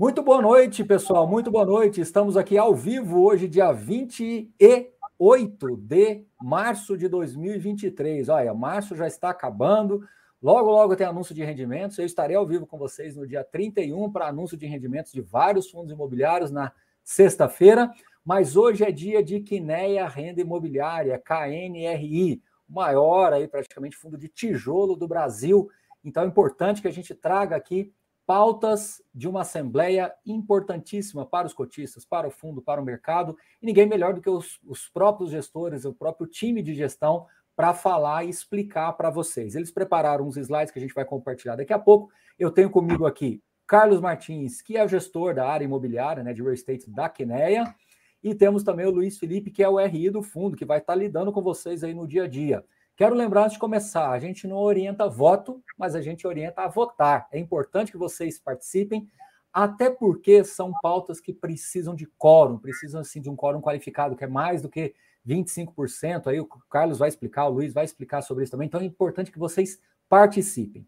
[0.00, 1.26] Muito boa noite, pessoal.
[1.26, 2.00] Muito boa noite.
[2.00, 8.30] Estamos aqui ao vivo hoje, dia 28 de março de 2023.
[8.30, 10.00] Olha, março já está acabando.
[10.42, 11.98] Logo, logo tem anúncio de rendimentos.
[11.98, 15.70] Eu estarei ao vivo com vocês no dia 31 para anúncio de rendimentos de vários
[15.70, 16.72] fundos imobiliários na
[17.04, 17.92] sexta-feira.
[18.24, 24.96] Mas hoje é dia de Quineia Renda Imobiliária, KNRI, maior aí praticamente fundo de tijolo
[24.96, 25.68] do Brasil.
[26.02, 27.92] Então é importante que a gente traga aqui
[28.30, 33.66] pautas de uma assembleia importantíssima para os cotistas, para o fundo, para o mercado, e
[33.66, 38.22] ninguém melhor do que os, os próprios gestores, o próprio time de gestão, para falar
[38.22, 39.56] e explicar para vocês.
[39.56, 42.08] Eles prepararam uns slides que a gente vai compartilhar daqui a pouco.
[42.38, 46.40] Eu tenho comigo aqui Carlos Martins, que é o gestor da área imobiliária, né, de
[46.40, 47.74] real estate da Quineia,
[48.22, 50.94] e temos também o Luiz Felipe, que é o RI do fundo, que vai estar
[50.94, 52.64] lidando com vocês aí no dia a dia.
[53.00, 56.68] Quero lembrar antes de começar, a gente não orienta voto, mas a gente orienta a
[56.68, 57.26] votar.
[57.32, 59.08] É importante que vocês participem,
[59.50, 64.22] até porque são pautas que precisam de quórum, precisam assim de um quórum qualificado, que
[64.22, 64.94] é mais do que
[65.26, 66.26] 25%.
[66.26, 68.66] Aí o Carlos vai explicar, o Luiz vai explicar sobre isso também.
[68.66, 70.86] Então é importante que vocês participem.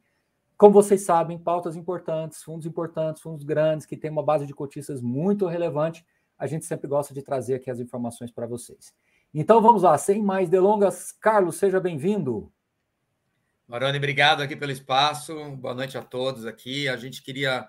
[0.59, 5.01] Como vocês sabem, pautas importantes, fundos importantes, fundos grandes, que têm uma base de cotistas
[5.01, 6.05] muito relevante,
[6.39, 8.93] a gente sempre gosta de trazer aqui as informações para vocês.
[9.35, 12.53] Então vamos lá, sem mais delongas, Carlos, seja bem-vindo.
[13.67, 15.35] Maroni, obrigado aqui pelo espaço.
[15.57, 16.87] Boa noite a todos aqui.
[16.87, 17.67] A gente queria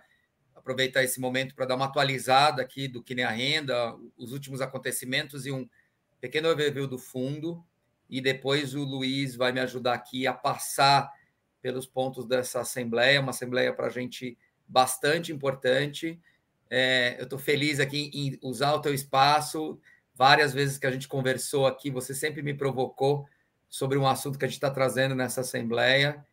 [0.54, 4.60] aproveitar esse momento para dar uma atualizada aqui do que nem a renda, os últimos
[4.60, 5.66] acontecimentos e um
[6.20, 7.64] pequeno overview do fundo.
[8.10, 11.10] E depois o Luiz vai me ajudar aqui a passar
[11.62, 16.20] pelos pontos dessa assembleia, uma assembleia para a gente bastante importante.
[16.70, 19.80] É, eu estou feliz aqui em usar o teu espaço
[20.16, 23.28] Várias vezes que a gente conversou aqui, você sempre me provocou
[23.68, 26.24] sobre um assunto que a gente está trazendo nessa Assembleia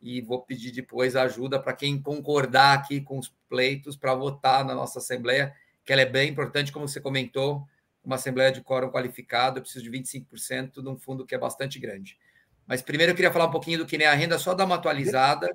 [0.00, 4.74] e vou pedir depois ajuda para quem concordar aqui com os pleitos para votar na
[4.74, 7.66] nossa Assembleia, que ela é bem importante, como você comentou,
[8.04, 11.78] uma Assembleia de quórum qualificado, eu preciso de 25% de um fundo que é bastante
[11.78, 12.18] grande.
[12.66, 14.74] Mas primeiro eu queria falar um pouquinho do que nem a renda, só dar uma
[14.74, 15.48] atualizada.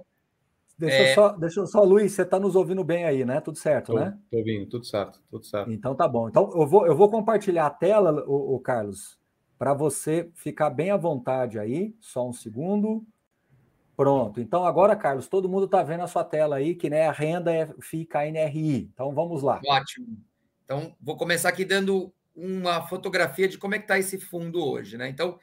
[0.78, 1.14] Deixa, é...
[1.14, 3.40] só, deixa só, Luiz, você está nos ouvindo bem aí, né?
[3.40, 4.18] Tudo certo, tô, né?
[4.24, 5.72] Estou ouvindo, tudo certo, tudo certo.
[5.72, 6.28] Então tá bom.
[6.28, 9.18] Então eu vou, eu vou compartilhar a tela, o, o Carlos,
[9.58, 11.96] para você ficar bem à vontade aí.
[12.00, 13.06] Só um segundo.
[13.96, 14.42] Pronto.
[14.42, 17.54] Então agora, Carlos, todo mundo está vendo a sua tela aí, que né, a renda
[17.54, 18.90] é fica NRI.
[18.92, 19.62] Então vamos lá.
[19.66, 20.18] Ótimo.
[20.66, 24.98] Então vou começar aqui dando uma fotografia de como é que está esse fundo hoje,
[24.98, 25.08] né?
[25.08, 25.38] Então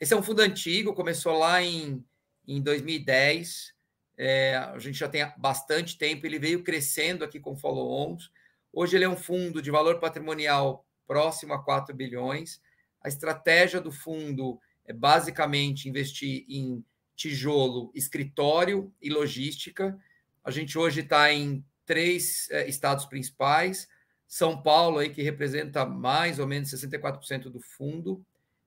[0.00, 2.02] esse é um fundo antigo, começou lá em,
[2.48, 3.74] em 2010
[4.22, 8.30] é, a gente já tem bastante tempo, ele veio crescendo aqui com follow-ons.
[8.70, 12.60] Hoje ele é um fundo de valor patrimonial próximo a 4 bilhões.
[13.02, 16.84] A estratégia do fundo é basicamente investir em
[17.16, 19.98] tijolo, escritório e logística.
[20.44, 23.88] A gente hoje está em três é, estados principais.
[24.28, 28.22] São Paulo, aí, que representa mais ou menos 64% do fundo.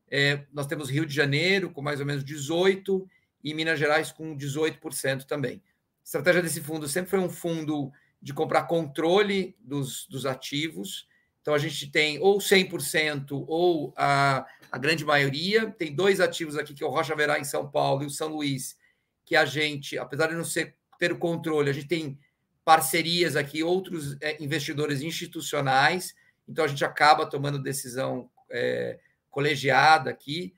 [0.09, 3.05] É, nós temos Rio de Janeiro, com mais ou menos 18%,
[3.43, 5.55] e Minas Gerais com 18% também.
[5.55, 11.07] A estratégia desse fundo sempre foi um fundo de comprar controle dos, dos ativos.
[11.41, 15.69] Então, a gente tem ou 100% ou a, a grande maioria.
[15.71, 18.29] Tem dois ativos aqui, que é o Rocha Verá em São Paulo e o São
[18.29, 18.77] Luís,
[19.25, 22.17] que a gente, apesar de não ser, ter o controle, a gente tem
[22.63, 26.15] parcerias aqui, outros é, investidores institucionais.
[26.47, 28.99] Então, a gente acaba tomando decisão é,
[29.29, 30.53] colegiada aqui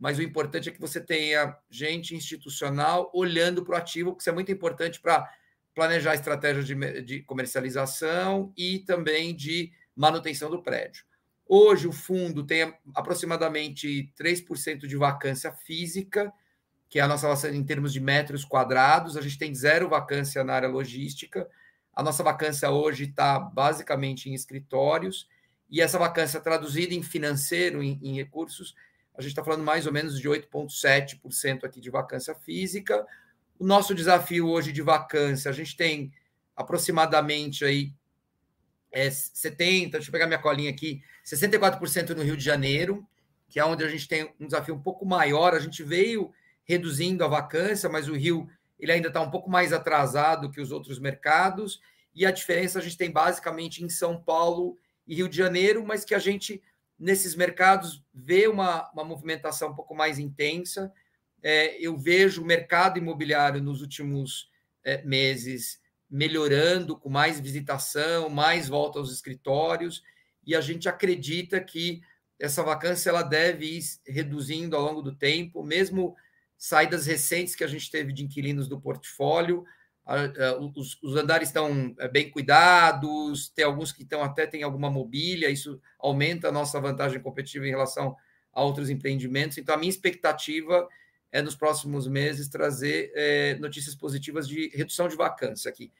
[0.00, 4.30] mas o importante é que você tenha gente institucional olhando para o ativo, porque isso
[4.30, 5.30] é muito importante para
[5.74, 11.04] planejar estratégias de, de comercialização e também de manutenção do prédio.
[11.46, 16.32] Hoje, o fundo tem aproximadamente 3% de vacância física,
[16.88, 19.18] que é a nossa vacância em termos de metros quadrados.
[19.18, 21.46] A gente tem zero vacância na área logística.
[21.92, 25.28] A nossa vacância hoje está basicamente em escritórios.
[25.68, 28.74] E essa vacância traduzida em financeiro, em, em recursos,
[29.16, 33.06] a gente está falando mais ou menos de 8,7% aqui de vacância física.
[33.58, 36.12] O nosso desafio hoje de vacância, a gente tem
[36.56, 37.92] aproximadamente aí
[38.92, 43.06] é, 70, deixa eu pegar minha colinha aqui, 64% no Rio de Janeiro,
[43.48, 45.54] que é onde a gente tem um desafio um pouco maior.
[45.54, 46.32] A gente veio
[46.64, 48.48] reduzindo a vacância, mas o Rio
[48.78, 51.80] ele ainda está um pouco mais atrasado que os outros mercados.
[52.14, 56.04] E a diferença a gente tem basicamente em São Paulo e Rio de Janeiro, mas
[56.04, 56.62] que a gente
[57.00, 60.92] nesses mercados vê uma, uma movimentação um pouco mais intensa.
[61.42, 64.50] É, eu vejo o mercado imobiliário nos últimos
[64.84, 65.80] é, meses
[66.10, 70.02] melhorando, com mais visitação, mais volta aos escritórios,
[70.44, 72.02] e a gente acredita que
[72.38, 76.16] essa vacância ela deve ir reduzindo ao longo do tempo, mesmo
[76.58, 79.64] saídas recentes que a gente teve de inquilinos do portfólio,
[80.74, 85.50] os, os, andares estão é, bem cuidados, tem alguns que estão até tem alguma mobília,
[85.50, 88.16] isso aumenta a nossa vantagem competitiva em relação
[88.52, 89.58] a outros empreendimentos.
[89.58, 90.88] Então, a minha expectativa
[91.30, 95.92] é nos próximos meses trazer é, notícias positivas de redução de vacância aqui.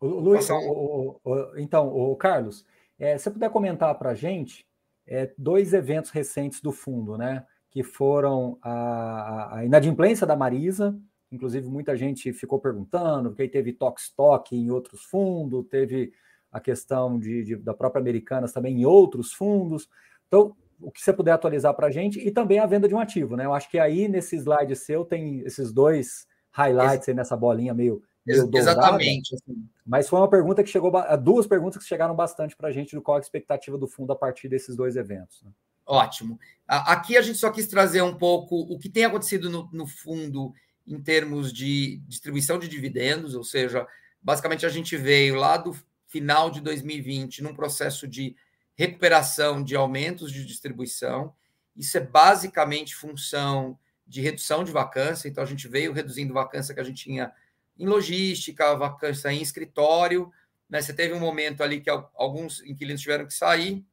[0.00, 2.64] O, Luiz, o, o, então, o Carlos,
[2.98, 4.66] é, se você puder comentar para a gente
[5.06, 7.46] é, dois eventos recentes do fundo, né?
[7.70, 10.98] Que foram a, a inadimplência da Marisa,
[11.30, 16.12] inclusive muita gente ficou perguntando, porque aí teve toque-toque em outros fundos, teve
[16.50, 19.88] a questão de, de, da própria Americanas também em outros fundos.
[20.26, 23.00] Então, o que você puder atualizar para a gente, e também a venda de um
[23.00, 23.44] ativo, né?
[23.44, 28.02] Eu acho que aí nesse slide seu tem esses dois highlights aí nessa bolinha meio.
[28.24, 29.36] meio Exatamente.
[29.46, 30.92] Dourada, mas foi uma pergunta que chegou,
[31.22, 34.16] duas perguntas que chegaram bastante para a gente do qual a expectativa do fundo a
[34.16, 35.42] partir desses dois eventos.
[35.42, 35.50] Né?
[35.84, 36.38] Ótimo.
[36.66, 40.52] Aqui a gente só quis trazer um pouco o que tem acontecido no, no fundo
[40.88, 43.86] em termos de distribuição de dividendos, ou seja,
[44.22, 45.76] basicamente a gente veio lá do
[46.06, 48.34] final de 2020 num processo de
[48.74, 51.34] recuperação de aumentos de distribuição.
[51.76, 55.28] Isso é basicamente função de redução de vacância.
[55.28, 57.32] Então, a gente veio reduzindo vacância que a gente tinha
[57.78, 60.32] em logística, vacância em escritório.
[60.68, 60.80] Né?
[60.80, 63.84] Você teve um momento ali que alguns inquilinos tiveram que sair.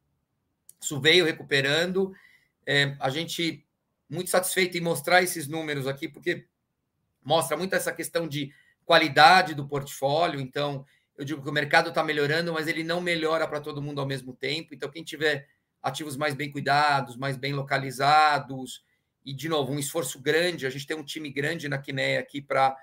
[0.81, 2.13] Isso veio recuperando.
[2.65, 3.65] É, a gente
[4.09, 6.45] muito satisfeito em mostrar esses números aqui, porque
[7.25, 8.53] mostra muito essa questão de
[8.85, 10.39] qualidade do portfólio.
[10.39, 10.85] Então,
[11.17, 14.07] eu digo que o mercado está melhorando, mas ele não melhora para todo mundo ao
[14.07, 14.73] mesmo tempo.
[14.73, 15.47] Então, quem tiver
[15.81, 18.83] ativos mais bem cuidados, mais bem localizados,
[19.25, 22.39] e, de novo, um esforço grande, a gente tem um time grande na Quinéia aqui
[22.39, 22.77] para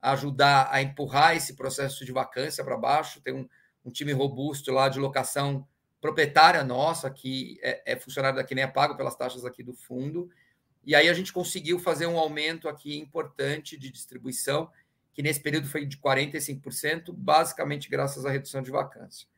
[0.00, 3.20] ajudar a empurrar esse processo de vacância para baixo.
[3.20, 3.48] Tem um,
[3.84, 5.66] um, time robusto lá de locação
[6.00, 10.30] proprietária nossa, que é, é funcionário da Quinéia, pago pelas taxas aqui do fundo.
[10.88, 14.70] E aí a gente conseguiu fazer um aumento aqui importante de distribuição
[15.12, 19.28] que nesse período foi de 45%, basicamente graças à redução de vacância.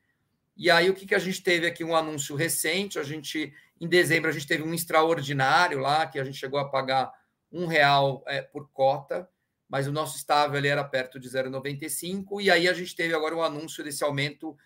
[0.56, 3.88] E aí o que, que a gente teve aqui um anúncio recente, a gente em
[3.88, 7.12] dezembro a gente teve um extraordinário lá que a gente chegou a pagar
[7.50, 9.28] um real é, por cota,
[9.68, 13.42] mas o nosso estável era perto de 0,95 e aí a gente teve agora um
[13.42, 14.56] anúncio desse aumento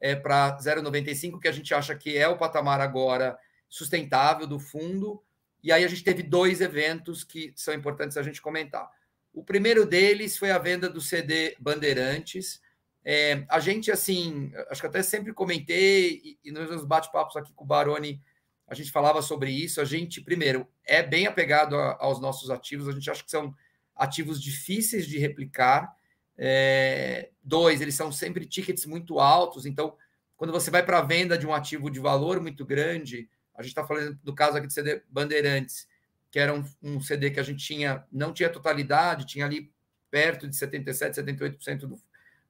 [0.00, 5.22] é, para 0,95 que a gente acha que é o patamar agora sustentável do fundo.
[5.62, 8.90] E aí a gente teve dois eventos que são importantes a gente comentar.
[9.32, 12.60] O primeiro deles foi a venda do CD Bandeirantes.
[13.04, 17.64] É, a gente, assim, acho que até sempre comentei, e, e nos bate-papos aqui com
[17.64, 18.20] o Baroni,
[18.66, 19.80] a gente falava sobre isso.
[19.80, 23.54] A gente, primeiro, é bem apegado a, aos nossos ativos, a gente acha que são
[23.94, 25.94] ativos difíceis de replicar.
[26.36, 29.96] É, dois, eles são sempre tickets muito altos, então,
[30.36, 33.28] quando você vai para a venda de um ativo de valor muito grande,
[33.62, 35.88] a gente está falando do caso aqui do CD Bandeirantes,
[36.30, 39.72] que era um, um, CD que a gente tinha, não tinha totalidade, tinha ali
[40.10, 42.02] perto de 77%, 78% do,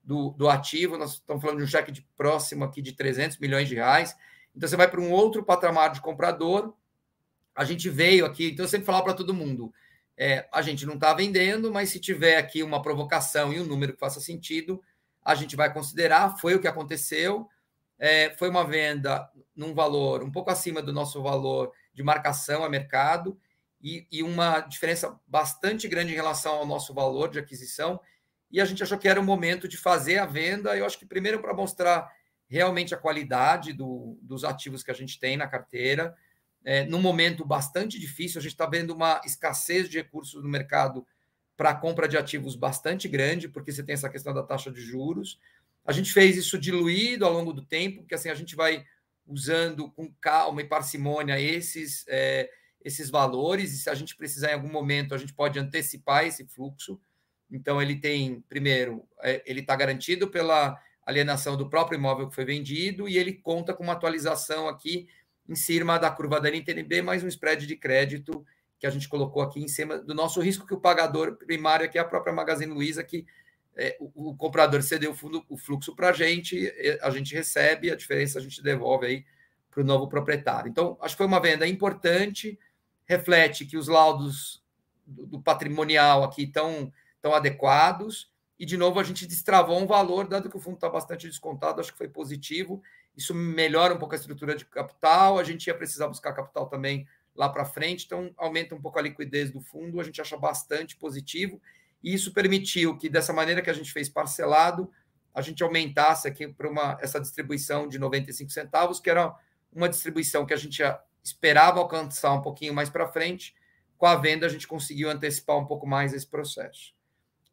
[0.02, 0.96] do, do ativo.
[0.96, 4.16] Nós estamos falando de um cheque de próximo aqui de 300 milhões de reais.
[4.54, 6.74] Então, você vai para um outro patamar de comprador.
[7.54, 9.72] A gente veio aqui, então eu sempre falava para todo mundo:
[10.16, 13.92] é, a gente não está vendendo, mas se tiver aqui uma provocação e um número
[13.92, 14.82] que faça sentido,
[15.22, 16.38] a gente vai considerar.
[16.38, 17.48] Foi o que aconteceu.
[18.04, 22.68] É, foi uma venda num valor um pouco acima do nosso valor de marcação a
[22.68, 23.38] mercado
[23.80, 28.00] e, e, uma diferença bastante grande em relação ao nosso valor de aquisição.
[28.50, 30.76] E a gente achou que era o momento de fazer a venda.
[30.76, 32.10] Eu acho que primeiro para mostrar
[32.48, 36.12] realmente a qualidade do, dos ativos que a gente tem na carteira,
[36.64, 41.06] é, num momento bastante difícil, a gente está vendo uma escassez de recursos no mercado
[41.56, 45.38] para compra de ativos bastante grande, porque você tem essa questão da taxa de juros.
[45.84, 48.84] A gente fez isso diluído ao longo do tempo, porque assim a gente vai
[49.26, 52.04] usando com calma e parcimônia esses.
[52.08, 52.50] É,
[52.84, 56.46] esses valores, e se a gente precisar em algum momento, a gente pode antecipar esse
[56.46, 57.00] fluxo.
[57.50, 62.44] Então, ele tem, primeiro, é, ele está garantido pela alienação do próprio imóvel que foi
[62.44, 65.08] vendido, e ele conta com uma atualização aqui
[65.48, 68.44] em cima da curva da NTNB, mais um spread de crédito
[68.78, 71.98] que a gente colocou aqui em cima do nosso risco, que o pagador primário aqui
[71.98, 73.26] é a própria Magazine Luiza, que
[73.76, 77.90] é, o, o, comprador cedeu o, fundo, o fluxo para a gente, a gente recebe,
[77.90, 79.24] a diferença a gente devolve aí
[79.70, 80.68] para o novo proprietário.
[80.68, 82.58] Então, acho que foi uma venda importante,
[83.06, 84.62] reflete que os laudos
[85.06, 88.30] do, patrimonial aqui estão, estão adequados.
[88.58, 91.80] E, de novo, a gente destravou um valor, dado que o fundo está bastante descontado,
[91.80, 92.82] acho que foi positivo.
[93.16, 95.38] Isso melhora um pouco a estrutura de capital.
[95.38, 99.02] A gente ia precisar buscar capital também lá para frente, então aumenta um pouco a
[99.02, 100.00] liquidez do fundo.
[100.00, 101.60] A gente acha bastante positivo.
[102.02, 104.90] E isso permitiu que, dessa maneira que a gente fez parcelado,
[105.34, 109.34] a gente aumentasse aqui para uma, essa distribuição de 95 centavos, que era
[109.72, 110.82] uma distribuição que a gente
[111.22, 113.54] esperava alcançar um pouquinho mais para frente.
[113.96, 116.92] Com a venda, a gente conseguiu antecipar um pouco mais esse processo.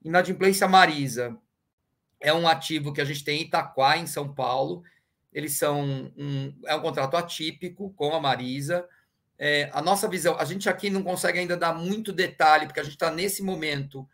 [0.04, 1.38] Inadimplência Marisa
[2.20, 4.84] é um ativo que a gente tem em Itaquá, em São Paulo.
[5.32, 8.88] Eles são um, é um contrato atípico com a Marisa.
[9.38, 12.84] É, a nossa visão, a gente aqui não consegue ainda dar muito detalhe, porque a
[12.84, 14.08] gente está nesse momento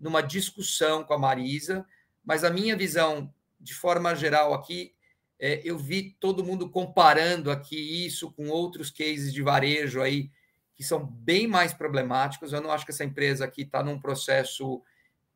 [0.00, 1.86] numa discussão com a Marisa,
[2.24, 4.94] mas a minha visão, de forma geral, aqui,
[5.38, 10.30] é, eu vi todo mundo comparando aqui isso com outros cases de varejo aí
[10.74, 12.54] que são bem mais problemáticos.
[12.54, 14.82] Eu não acho que essa empresa aqui está num processo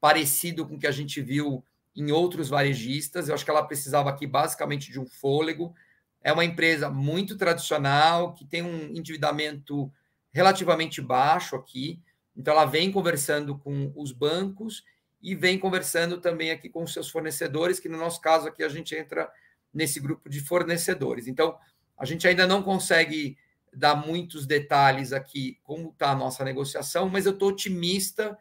[0.01, 1.63] parecido com o que a gente viu
[1.95, 3.29] em outros varejistas.
[3.29, 5.75] Eu acho que ela precisava aqui basicamente de um fôlego.
[6.23, 9.93] É uma empresa muito tradicional, que tem um endividamento
[10.33, 12.01] relativamente baixo aqui.
[12.37, 14.85] Então, ela vem conversando com os bancos
[15.23, 18.69] e vem conversando também aqui com os seus fornecedores, que no nosso caso aqui a
[18.69, 19.31] gente entra
[19.73, 21.27] nesse grupo de fornecedores.
[21.27, 21.57] Então,
[21.97, 23.37] a gente ainda não consegue
[23.73, 28.39] dar muitos detalhes aqui como está a nossa negociação, mas eu estou otimista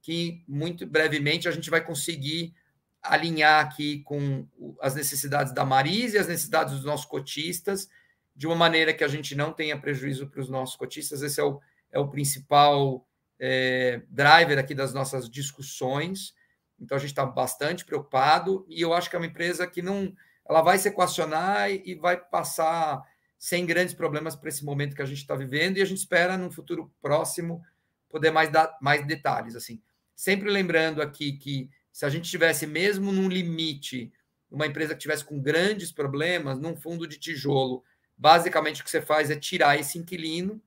[0.00, 2.54] que muito brevemente a gente vai conseguir
[3.02, 4.46] alinhar aqui com
[4.80, 7.88] as necessidades da Marisa e as necessidades dos nossos cotistas,
[8.34, 11.22] de uma maneira que a gente não tenha prejuízo para os nossos cotistas.
[11.22, 13.06] Esse é o, é o principal
[13.40, 16.34] é, driver aqui das nossas discussões.
[16.78, 20.14] Então a gente está bastante preocupado e eu acho que é uma empresa que não
[20.48, 23.02] ela vai se equacionar e vai passar
[23.38, 26.36] sem grandes problemas para esse momento que a gente está vivendo e a gente espera
[26.36, 27.62] no futuro próximo
[28.08, 29.80] poder mais dar mais detalhes assim.
[30.14, 34.12] Sempre lembrando aqui que se a gente tivesse mesmo num limite,
[34.50, 37.82] uma empresa que tivesse com grandes problemas, num fundo de tijolo,
[38.16, 40.60] basicamente o que você faz é tirar esse inquilino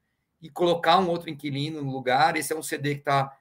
[0.43, 2.35] e colocar um outro inquilino no lugar.
[2.35, 3.35] Esse é um CD que está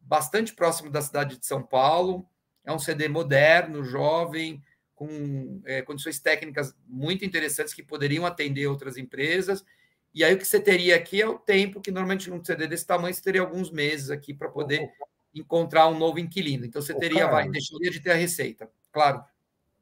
[0.00, 2.28] bastante próximo da cidade de São Paulo,
[2.64, 4.60] é um CD moderno, jovem,
[4.92, 9.64] com é, condições técnicas muito interessantes que poderiam atender outras empresas.
[10.12, 12.84] E aí o que você teria aqui é o tempo que normalmente num CD desse
[12.84, 14.90] tamanho você teria alguns meses aqui para poder
[15.32, 16.66] encontrar um novo inquilino.
[16.66, 19.22] Então você teria, vai, deixaria de ter a receita, claro.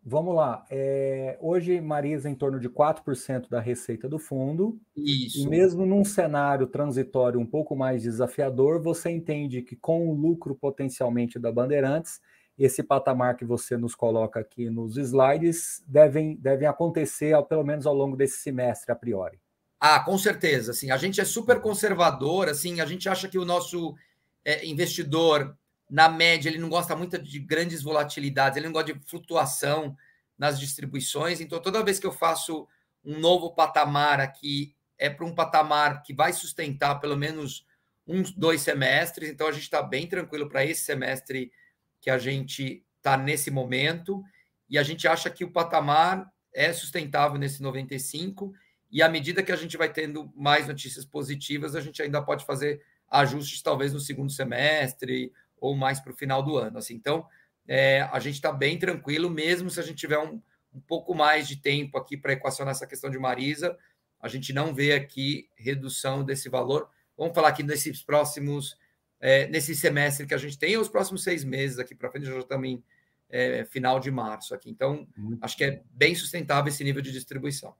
[0.09, 0.65] Vamos lá.
[0.71, 4.79] É, hoje, Marisa, em torno de 4% da receita do fundo.
[4.97, 5.41] Isso.
[5.41, 10.55] E mesmo num cenário transitório um pouco mais desafiador, você entende que com o lucro
[10.55, 12.21] potencialmente da Bandeirantes,
[12.57, 17.85] esse patamar que você nos coloca aqui nos slides devem, devem acontecer ao, pelo menos
[17.85, 19.41] ao longo desse semestre, a priori.
[19.81, 20.71] Ah, com certeza.
[20.71, 22.49] Assim, a gente é super conservador.
[22.49, 23.97] Assim, a gente acha que o nosso
[24.45, 25.59] é, investidor,
[25.89, 29.97] na média, ele não gosta muito de grandes volatilidades, ele não gosta de flutuação
[30.37, 31.41] nas distribuições.
[31.41, 32.67] Então, toda vez que eu faço
[33.05, 37.65] um novo patamar aqui, é para um patamar que vai sustentar pelo menos
[38.07, 39.29] uns dois semestres.
[39.31, 41.53] Então, a gente está bem tranquilo para esse semestre
[42.01, 44.23] que a gente está nesse momento,
[44.69, 48.53] e a gente acha que o patamar é sustentável nesse 95,
[48.91, 52.45] e à medida que a gente vai tendo mais notícias positivas, a gente ainda pode
[52.45, 56.79] fazer ajustes talvez no segundo semestre ou mais para o final do ano.
[56.79, 57.27] Assim, então,
[57.67, 60.41] é, a gente está bem tranquilo, mesmo se a gente tiver um,
[60.73, 63.77] um pouco mais de tempo aqui para equacionar essa questão de Marisa,
[64.21, 66.89] a gente não vê aqui redução desse valor.
[67.17, 68.77] Vamos falar aqui nesses próximos
[69.21, 72.43] é, nesse semestre que a gente tem, os próximos seis meses aqui para frente, já
[72.43, 72.83] também
[73.29, 74.71] é, final de março aqui.
[74.71, 77.75] Então, muito acho que é bem sustentável esse nível de distribuição.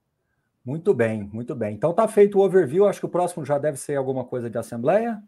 [0.65, 1.73] Muito bem, muito bem.
[1.73, 2.85] Então tá feito o overview.
[2.85, 5.23] Acho que o próximo já deve ser alguma coisa de assembleia.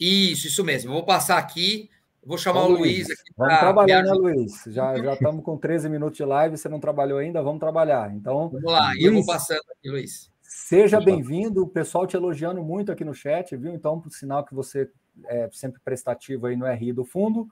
[0.00, 0.92] Isso, isso mesmo.
[0.92, 1.90] Vou passar aqui.
[2.24, 3.32] Vou chamar Ô, o Luiz, Luiz aqui.
[3.36, 4.64] Vamos trabalhar, né, Luiz?
[4.68, 6.56] Já, já estamos com 13 minutos de live.
[6.56, 7.42] Você não trabalhou ainda?
[7.42, 8.14] Vamos trabalhar.
[8.14, 8.48] Então.
[8.48, 10.30] Vamos lá, Luiz, eu vou passando aqui, Luiz.
[10.40, 11.62] Seja bem-vindo.
[11.62, 13.72] O pessoal te elogiando muito aqui no chat, viu?
[13.74, 14.90] Então, por sinal que você
[15.26, 17.48] é, sempre prestativo aí no RI do fundo,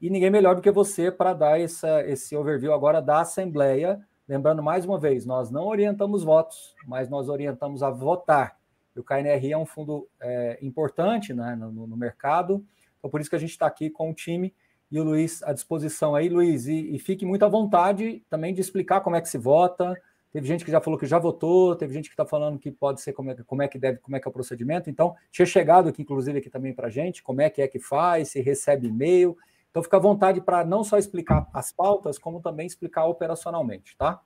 [0.00, 4.00] e ninguém melhor do que você para dar essa, esse overview agora da Assembleia.
[4.28, 8.56] Lembrando mais uma vez, nós não orientamos votos, mas nós orientamos a votar.
[8.96, 12.64] O KNRI é um fundo é, importante né, no, no, mercado,
[12.98, 14.54] então por isso que a gente está aqui com o time
[14.90, 16.28] e o Luiz à disposição aí.
[16.28, 19.96] Luiz, e, e fique muito à vontade também de explicar como é que se vota,
[20.32, 23.02] Teve gente que já falou que já votou, teve gente que está falando que pode
[23.02, 24.88] ser como é, como é que deve, como é que é o procedimento.
[24.88, 27.78] Então, tinha chegado aqui, inclusive, aqui também para a gente, como é que é que
[27.78, 29.36] faz, se recebe e-mail.
[29.70, 34.22] Então, fica à vontade para não só explicar as pautas, como também explicar operacionalmente, tá?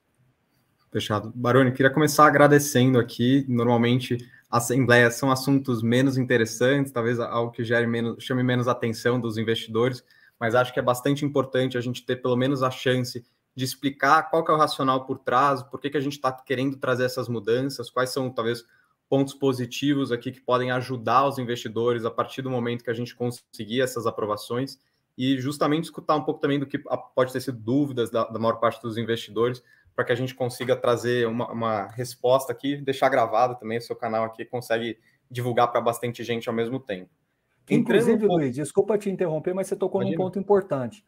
[0.92, 1.32] Fechado.
[1.34, 3.44] Baroni, queria começar agradecendo aqui.
[3.48, 4.16] Normalmente,
[4.56, 10.02] assembleias são assuntos menos interessantes, talvez algo que gere menos, chame menos atenção dos investidores,
[10.38, 14.30] mas acho que é bastante importante a gente ter pelo menos a chance de explicar
[14.30, 17.04] qual que é o racional por trás, por que, que a gente está querendo trazer
[17.04, 18.64] essas mudanças, quais são talvez
[19.08, 23.14] pontos positivos aqui que podem ajudar os investidores a partir do momento que a gente
[23.14, 24.78] conseguir essas aprovações
[25.16, 26.78] e justamente escutar um pouco também do que
[27.14, 29.62] pode ter sido dúvidas da, da maior parte dos investidores
[29.96, 33.96] para que a gente consiga trazer uma, uma resposta aqui, deixar gravado também o seu
[33.96, 34.98] canal aqui consegue
[35.30, 37.10] divulgar para bastante gente ao mesmo tempo.
[37.68, 40.18] Inclusive, Luiz, desculpa te interromper, mas você tocou Imagina.
[40.18, 41.02] num ponto importante.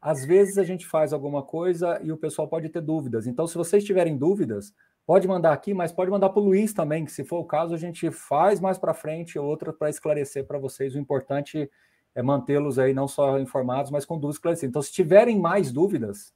[0.00, 3.26] Às vezes a gente faz alguma coisa e o pessoal pode ter dúvidas.
[3.26, 4.72] Então, se vocês tiverem dúvidas,
[5.06, 7.74] pode mandar aqui, mas pode mandar para o Luiz também, que se for o caso,
[7.74, 10.94] a gente faz mais para frente outra para esclarecer para vocês.
[10.94, 11.70] O importante
[12.14, 14.70] é mantê-los aí não só informados, mas com dúvidas esclarecidas.
[14.70, 16.32] Então, se tiverem mais dúvidas,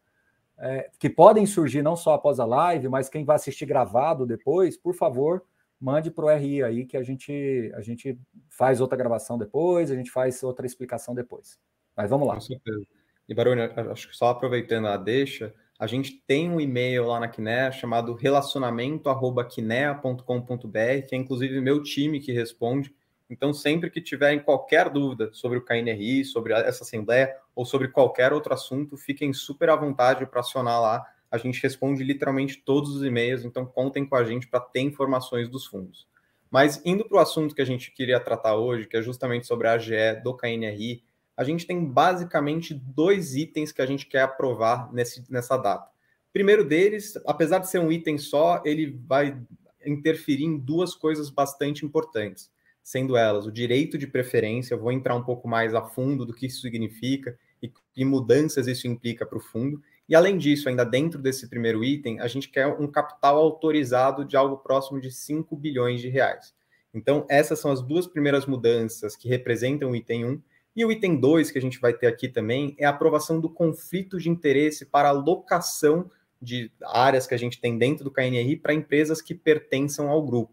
[0.59, 4.77] é, que podem surgir não só após a live, mas quem vai assistir gravado depois,
[4.77, 5.45] por favor,
[5.81, 8.19] mande para o RI aí que a gente, a gente
[8.49, 11.59] faz outra gravação depois, a gente faz outra explicação depois.
[11.97, 12.35] Mas vamos lá.
[12.35, 12.85] Com certeza.
[13.29, 17.29] E, Baroni, acho que só aproveitando a deixa, a gente tem um e-mail lá na
[17.29, 22.95] Kinea chamado relacionamento.kinea.com.br, que é inclusive meu time que responde.
[23.29, 28.33] Então, sempre que tiverem qualquer dúvida sobre o KNRI, sobre essa assembleia ou sobre qualquer
[28.33, 31.07] outro assunto, fiquem super à vontade para acionar lá.
[31.31, 35.49] A gente responde literalmente todos os e-mails, então contem com a gente para ter informações
[35.49, 36.07] dos fundos.
[36.51, 39.67] Mas indo para o assunto que a gente queria tratar hoje, que é justamente sobre
[39.67, 41.03] a AGE do KNRI,
[41.37, 45.91] a gente tem basicamente dois itens que a gente quer aprovar nesse, nessa data.
[46.33, 49.41] primeiro deles, apesar de ser um item só, ele vai
[49.85, 52.51] interferir em duas coisas bastante importantes,
[52.85, 56.35] sendo elas o direito de preferência, eu vou entrar um pouco mais a fundo do
[56.35, 59.83] que isso significa e que mudanças isso implica para o fundo.
[60.07, 64.37] E além disso, ainda dentro desse primeiro item, a gente quer um capital autorizado de
[64.37, 66.55] algo próximo de 5 bilhões de reais.
[66.93, 70.43] Então, essas são as duas primeiras mudanças que representam o item 1
[70.77, 73.49] e o item 2 que a gente vai ter aqui também é a aprovação do
[73.49, 76.11] conflito de interesse para alocação
[76.41, 80.53] de áreas que a gente tem dentro do KNRI para empresas que pertençam ao grupo.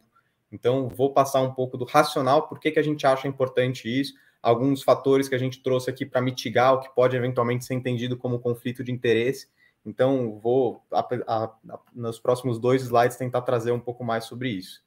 [0.52, 4.14] Então, vou passar um pouco do racional, por que, que a gente acha importante isso,
[4.42, 8.18] alguns fatores que a gente trouxe aqui para mitigar o que pode eventualmente ser entendido
[8.18, 9.48] como conflito de interesse.
[9.86, 14.50] Então, vou, a, a, a, nos próximos dois slides, tentar trazer um pouco mais sobre
[14.50, 14.84] isso.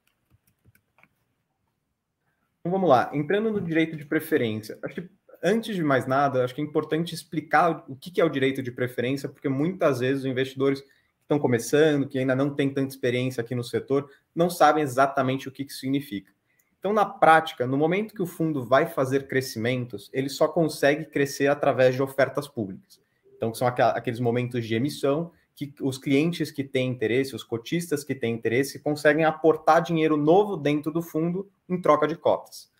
[2.61, 3.11] Então, vamos lá.
[3.13, 5.09] Entrando no direito de preferência, acho que
[5.43, 8.73] antes de mais nada, acho que é importante explicar o que é o direito de
[8.73, 10.89] preferência, porque muitas vezes os investidores que
[11.25, 15.53] estão começando, que ainda não têm tanta experiência aqui no setor, não sabem exatamente o
[15.53, 16.33] que isso significa.
[16.79, 21.47] Então, na prática, no momento que o fundo vai fazer crescimentos, ele só consegue crescer
[21.47, 23.01] através de ofertas públicas.
[23.37, 28.15] Então, são aqueles momentos de emissão que os clientes que têm interesse, os cotistas que
[28.15, 32.73] têm interesse, conseguem aportar dinheiro novo dentro do fundo em troca de cotas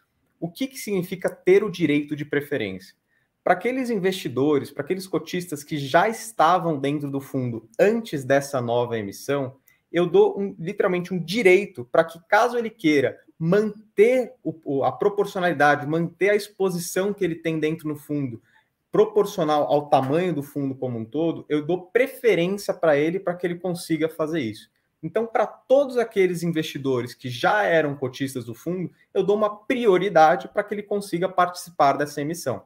[0.45, 2.95] o que, que significa ter o direito de preferência?
[3.45, 8.99] Para aqueles investidores, para aqueles cotistas que já estavam dentro do fundo antes dessa nova
[8.99, 9.57] emissão,
[9.93, 15.87] eu dou um, literalmente um direito para que, caso ele queira manter o, a proporcionalidade,
[15.87, 18.43] manter a exposição que ele tem dentro do fundo,
[18.91, 23.47] proporcional ao tamanho do fundo como um todo, eu dou preferência para ele para que
[23.47, 24.71] ele consiga fazer isso.
[25.03, 30.49] Então, para todos aqueles investidores que já eram cotistas do fundo, eu dou uma prioridade
[30.49, 32.63] para que ele consiga participar dessa emissão.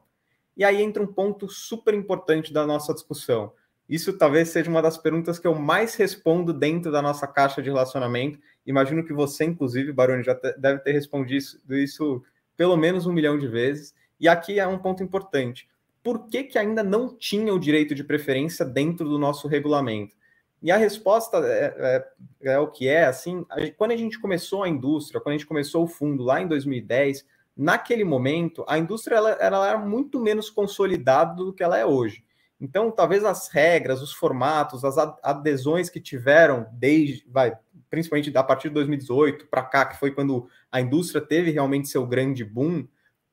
[0.59, 3.53] E aí entra um ponto super importante da nossa discussão.
[3.87, 7.69] Isso talvez seja uma das perguntas que eu mais respondo dentro da nossa caixa de
[7.69, 8.37] relacionamento.
[8.65, 12.21] Imagino que você, inclusive, Baroni, já deve ter respondido isso
[12.57, 13.95] pelo menos um milhão de vezes.
[14.19, 15.65] E aqui é um ponto importante.
[16.03, 20.13] Por que, que ainda não tinha o direito de preferência dentro do nosso regulamento?
[20.61, 22.03] E a resposta é,
[22.43, 23.45] é, é o que é, assim,
[23.77, 27.25] quando a gente começou a indústria, quando a gente começou o fundo lá em 2010,
[27.55, 32.23] naquele momento, a indústria ela, ela era muito menos consolidada do que ela é hoje.
[32.61, 37.57] Então, talvez as regras, os formatos, as adesões que tiveram desde, vai,
[37.89, 42.05] principalmente a partir de 2018 para cá, que foi quando a indústria teve realmente seu
[42.05, 42.85] grande boom,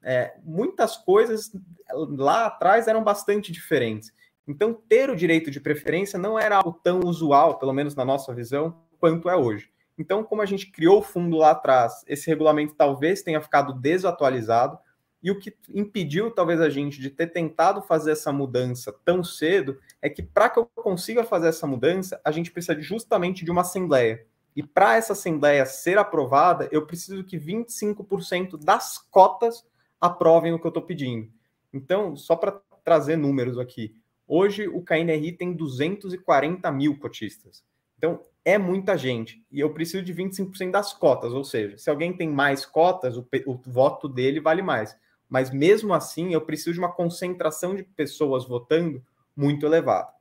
[0.02, 1.50] é, muitas coisas
[1.92, 4.12] lá atrás eram bastante diferentes.
[4.46, 8.32] Então, ter o direito de preferência não era algo tão usual, pelo menos na nossa
[8.32, 9.68] visão, quanto é hoje.
[9.98, 14.78] Então, como a gente criou o fundo lá atrás, esse regulamento talvez tenha ficado desatualizado,
[15.22, 19.80] e o que impediu talvez a gente de ter tentado fazer essa mudança tão cedo
[20.00, 23.62] é que para que eu consiga fazer essa mudança, a gente precisa justamente de uma
[23.62, 24.24] assembleia.
[24.54, 29.66] E para essa assembleia ser aprovada, eu preciso que 25% das cotas
[30.00, 31.28] aprovem o que eu estou pedindo.
[31.72, 33.96] Então, só para trazer números aqui,
[34.28, 37.64] Hoje o KNRI tem 240 mil cotistas.
[37.96, 39.44] Então é muita gente.
[39.50, 41.32] E eu preciso de 25% das cotas.
[41.32, 44.96] Ou seja, se alguém tem mais cotas, o, o voto dele vale mais.
[45.28, 49.04] Mas mesmo assim, eu preciso de uma concentração de pessoas votando
[49.36, 50.14] muito elevada.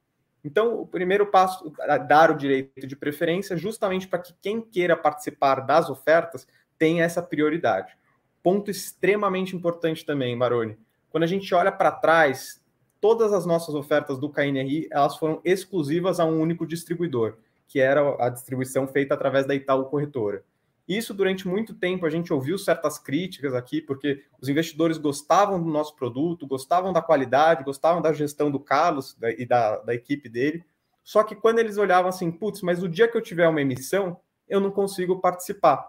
[0.43, 4.97] Então, o primeiro passo é dar o direito de preferência, justamente para que quem queira
[4.97, 6.47] participar das ofertas
[6.79, 7.95] tenha essa prioridade.
[8.41, 10.77] Ponto extremamente importante também, Maroni.
[11.11, 12.59] Quando a gente olha para trás,
[12.99, 18.15] todas as nossas ofertas do KNRI elas foram exclusivas a um único distribuidor, que era
[18.19, 20.43] a distribuição feita através da Itaú Corretora.
[20.87, 25.69] Isso durante muito tempo a gente ouviu certas críticas aqui, porque os investidores gostavam do
[25.69, 30.63] nosso produto, gostavam da qualidade, gostavam da gestão do Carlos e da, da equipe dele.
[31.03, 34.19] Só que quando eles olhavam assim, putz, mas o dia que eu tiver uma emissão,
[34.47, 35.87] eu não consigo participar.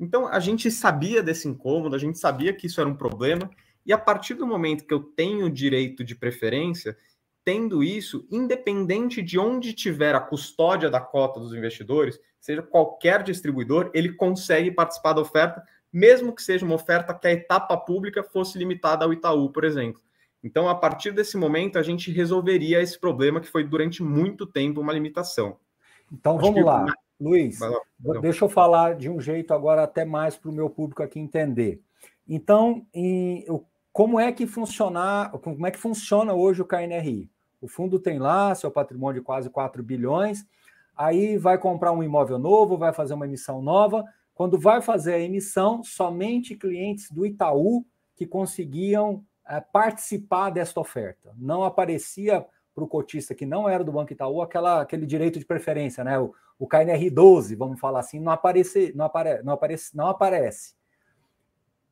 [0.00, 3.50] Então a gente sabia desse incômodo, a gente sabia que isso era um problema,
[3.84, 6.96] e a partir do momento que eu tenho direito de preferência,
[7.48, 13.90] tendo isso, independente de onde tiver a custódia da cota dos investidores, seja qualquer distribuidor,
[13.94, 18.58] ele consegue participar da oferta, mesmo que seja uma oferta que a etapa pública fosse
[18.58, 20.02] limitada ao Itaú, por exemplo.
[20.44, 24.82] Então, a partir desse momento, a gente resolveria esse problema que foi durante muito tempo
[24.82, 25.56] uma limitação.
[26.12, 26.84] Então, Acho vamos lá.
[27.18, 27.60] Luiz,
[28.20, 31.80] deixa eu falar de um jeito agora até mais para o meu público aqui entender.
[32.28, 33.46] Então, em,
[33.90, 37.30] como é que funcionar, como é que funciona hoje o KNRI?
[37.60, 40.46] O fundo tem lá seu patrimônio de quase 4 bilhões,
[40.96, 44.04] aí vai comprar um imóvel novo, vai fazer uma emissão nova.
[44.34, 51.34] Quando vai fazer a emissão, somente clientes do Itaú que conseguiam é, participar desta oferta.
[51.36, 52.44] Não aparecia
[52.74, 56.18] para o cotista que não era do Banco Itaú aquela, aquele direito de preferência, né?
[56.18, 60.74] O, o KNR 12, vamos falar assim, não aparece, não apare, não aparece, não aparece.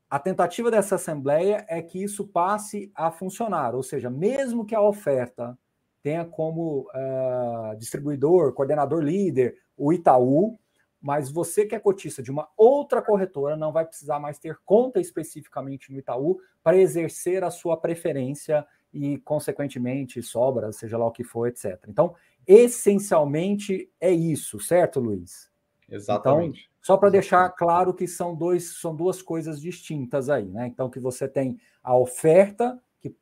[0.08, 4.80] A tentativa dessa assembleia é que isso passe a funcionar, ou seja, mesmo que a
[4.80, 5.58] oferta
[6.02, 10.56] tenha como uh, distribuidor, coordenador líder o Itaú,
[11.00, 15.00] mas você que é cotista de uma outra corretora não vai precisar mais ter conta
[15.00, 21.24] especificamente no Itaú para exercer a sua preferência e, consequentemente, sobra, seja lá o que
[21.24, 21.84] for, etc.
[21.88, 22.14] Então,
[22.46, 25.50] essencialmente é isso, certo, Luiz?
[25.88, 26.60] Exatamente.
[26.60, 30.68] Então, só para deixar claro que são, dois, são duas coisas distintas aí, né?
[30.68, 33.12] Então, que você tem a oferta, que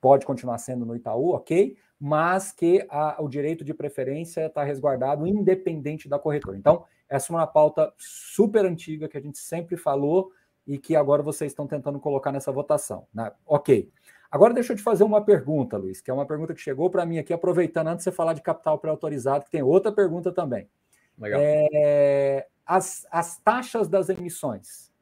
[0.00, 5.26] pode continuar sendo no Itaú, ok, mas que a, o direito de preferência está resguardado
[5.26, 6.56] independente da corretora.
[6.56, 10.30] Então, essa é uma pauta super antiga que a gente sempre falou
[10.64, 13.08] e que agora vocês estão tentando colocar nessa votação.
[13.12, 13.28] Né?
[13.44, 13.90] Ok.
[14.30, 17.04] Agora deixa eu te fazer uma pergunta, Luiz, que é uma pergunta que chegou para
[17.04, 20.70] mim aqui, aproveitando antes de você falar de capital pré-autorizado, que tem outra pergunta também.
[21.18, 21.40] Legal.
[21.42, 24.92] É, as, as taxas das emissões,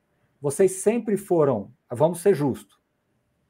[0.41, 2.81] vocês sempre foram, vamos ser justos,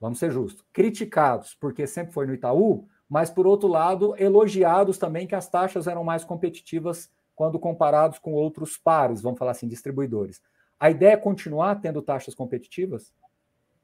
[0.01, 5.25] vamos ser justos, criticados porque sempre foi no Itaú, mas por outro lado, elogiados também
[5.25, 10.43] que as taxas eram mais competitivas quando comparados com outros pares, vamos falar assim, distribuidores.
[10.81, 13.13] A ideia é continuar tendo taxas competitivas?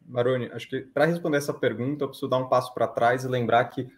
[0.04, 3.28] Maroni, acho que para responder essa pergunta, eu preciso dar um passo para trás e
[3.28, 3.88] lembrar que,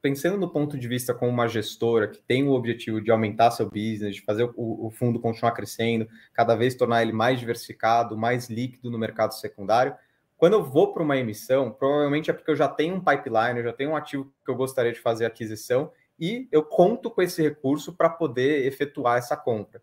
[0.00, 3.66] pensando no ponto de vista como uma gestora que tem o objetivo de aumentar seu
[3.66, 8.48] business, de fazer o, o fundo continuar crescendo, cada vez tornar ele mais diversificado, mais
[8.48, 9.94] líquido no mercado secundário,
[10.42, 13.64] quando eu vou para uma emissão, provavelmente é porque eu já tenho um pipeline, eu
[13.64, 17.40] já tenho um ativo que eu gostaria de fazer aquisição e eu conto com esse
[17.40, 19.80] recurso para poder efetuar essa compra.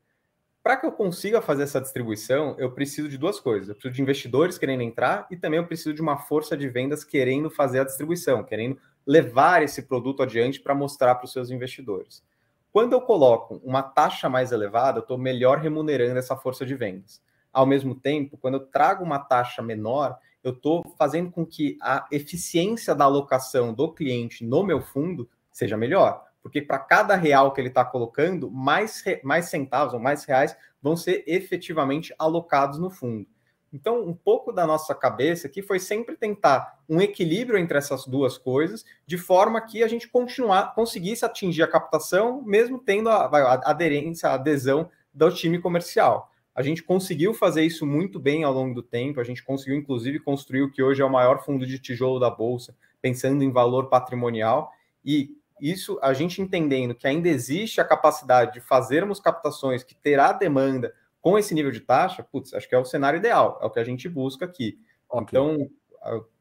[0.62, 3.70] Para que eu consiga fazer essa distribuição, eu preciso de duas coisas.
[3.70, 7.06] Eu preciso de investidores querendo entrar e também eu preciso de uma força de vendas
[7.06, 8.78] querendo fazer a distribuição, querendo
[9.10, 12.24] levar esse produto adiante para mostrar para os seus investidores.
[12.72, 17.20] Quando eu coloco uma taxa mais elevada, eu estou melhor remunerando essa força de vendas.
[17.52, 22.06] Ao mesmo tempo, quando eu trago uma taxa menor, eu estou fazendo com que a
[22.12, 27.62] eficiência da alocação do cliente no meu fundo seja melhor porque para cada real que
[27.62, 33.28] ele está colocando, mais, mais centavos ou mais reais vão ser efetivamente alocados no fundo.
[33.72, 38.38] Então, um pouco da nossa cabeça aqui foi sempre tentar um equilíbrio entre essas duas
[38.38, 43.70] coisas, de forma que a gente continuar, conseguisse atingir a captação, mesmo tendo a, a
[43.70, 46.32] aderência, a adesão do time comercial.
[46.56, 50.20] A gente conseguiu fazer isso muito bem ao longo do tempo, a gente conseguiu, inclusive,
[50.20, 53.88] construir o que hoje é o maior fundo de tijolo da Bolsa, pensando em valor
[53.88, 54.72] patrimonial,
[55.06, 60.32] e isso a gente entendendo que ainda existe a capacidade de fazermos captações que terá
[60.32, 63.70] demanda com esse nível de taxa, putz, acho que é o cenário ideal, é o
[63.70, 64.80] que a gente busca aqui.
[65.10, 65.24] Okay.
[65.24, 65.70] Então,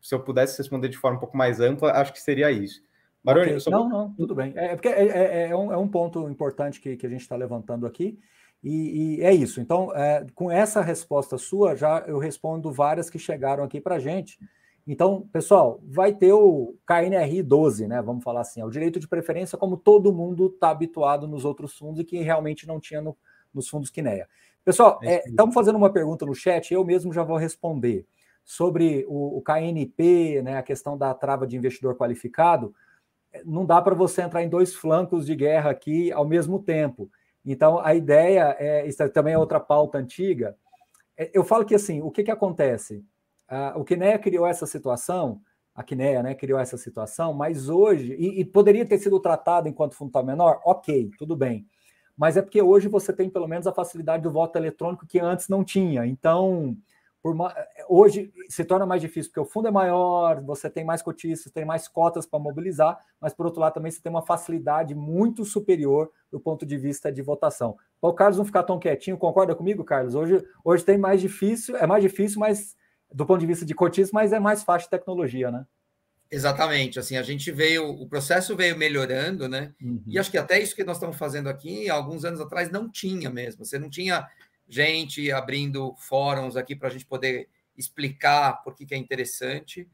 [0.00, 2.82] se eu pudesse responder de forma um pouco mais ampla, acho que seria isso.
[3.22, 3.72] Baroni, okay.
[3.72, 4.52] Não, não, tudo bem.
[4.56, 7.22] É, é porque é, é, é, um, é um ponto importante que, que a gente
[7.22, 8.18] está levantando aqui,
[8.62, 9.60] e, e, é isso.
[9.60, 14.00] Então, é, com essa resposta sua, já eu respondo várias que chegaram aqui para a
[14.00, 14.38] gente.
[14.86, 18.00] Então, pessoal, vai ter o KNRI 12, né?
[18.00, 21.76] Vamos falar assim, é o direito de preferência, como todo mundo está habituado nos outros
[21.76, 23.16] fundos e que realmente não tinha no,
[23.52, 24.26] nos fundos Quineia.
[24.68, 28.06] Pessoal, é, estamos fazendo uma pergunta no chat, eu mesmo já vou responder
[28.44, 30.58] sobre o, o KNP, né?
[30.58, 32.74] A questão da trava de investidor qualificado.
[33.46, 37.10] Não dá para você entrar em dois flancos de guerra aqui ao mesmo tempo.
[37.46, 40.54] Então, a ideia é, isso também é outra pauta antiga.
[41.16, 43.02] É, eu falo que assim, o que, que acontece?
[43.50, 45.40] Uh, o Kinea criou essa situação,
[45.74, 49.94] a Kinea né, criou essa situação, mas hoje, e, e poderia ter sido tratado enquanto
[49.94, 51.66] fundo menor, ok, tudo bem.
[52.18, 55.48] Mas é porque hoje você tem pelo menos a facilidade do voto eletrônico que antes
[55.48, 56.04] não tinha.
[56.04, 56.76] Então,
[57.22, 57.54] uma,
[57.88, 61.64] hoje se torna mais difícil, porque o fundo é maior, você tem mais cotistas, tem
[61.64, 66.10] mais cotas para mobilizar, mas por outro lado também você tem uma facilidade muito superior
[66.30, 67.76] do ponto de vista de votação.
[68.00, 70.16] Para o Carlos não ficar tão quietinho, concorda comigo, Carlos?
[70.16, 72.76] Hoje, hoje tem mais difícil, é mais difícil, mas
[73.12, 75.64] do ponto de vista de cotistas, mas é mais fácil tecnologia, né?
[76.30, 79.72] Exatamente, assim, a gente veio, o processo veio melhorando, né?
[79.80, 80.02] Uhum.
[80.06, 83.30] E acho que até isso que nós estamos fazendo aqui, alguns anos atrás, não tinha
[83.30, 83.64] mesmo.
[83.64, 84.28] Você não tinha
[84.68, 89.88] gente abrindo fóruns aqui para a gente poder explicar por que, que é interessante.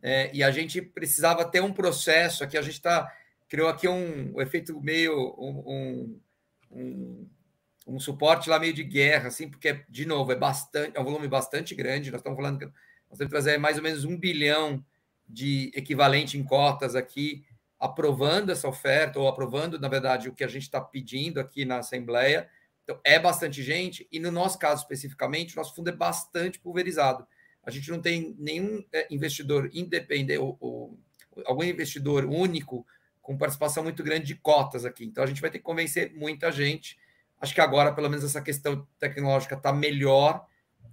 [0.00, 3.12] É, e a gente precisava ter um processo aqui, a gente está
[3.48, 6.18] criou aqui um, um, efeito meio um,
[6.70, 7.28] um,
[7.86, 11.28] um, suporte lá meio de guerra, assim, porque, de novo, é bastante, é um volume
[11.28, 12.10] bastante grande.
[12.10, 14.84] Nós estamos falando que nós temos que trazer mais ou menos um bilhão
[15.26, 17.44] de equivalente em cotas aqui,
[17.78, 21.78] aprovando essa oferta, ou aprovando, na verdade, o que a gente está pedindo aqui na
[21.78, 22.48] Assembleia.
[22.82, 27.26] Então, é bastante gente, e no nosso caso especificamente, o nosso fundo é bastante pulverizado.
[27.62, 30.98] A gente não tem nenhum é, investidor independente, ou, ou
[31.46, 32.86] algum investidor único
[33.22, 35.04] com participação muito grande de cotas aqui.
[35.04, 36.98] Então, a gente vai ter que convencer muita gente.
[37.40, 40.46] Acho que agora, pelo menos, essa questão tecnológica está melhor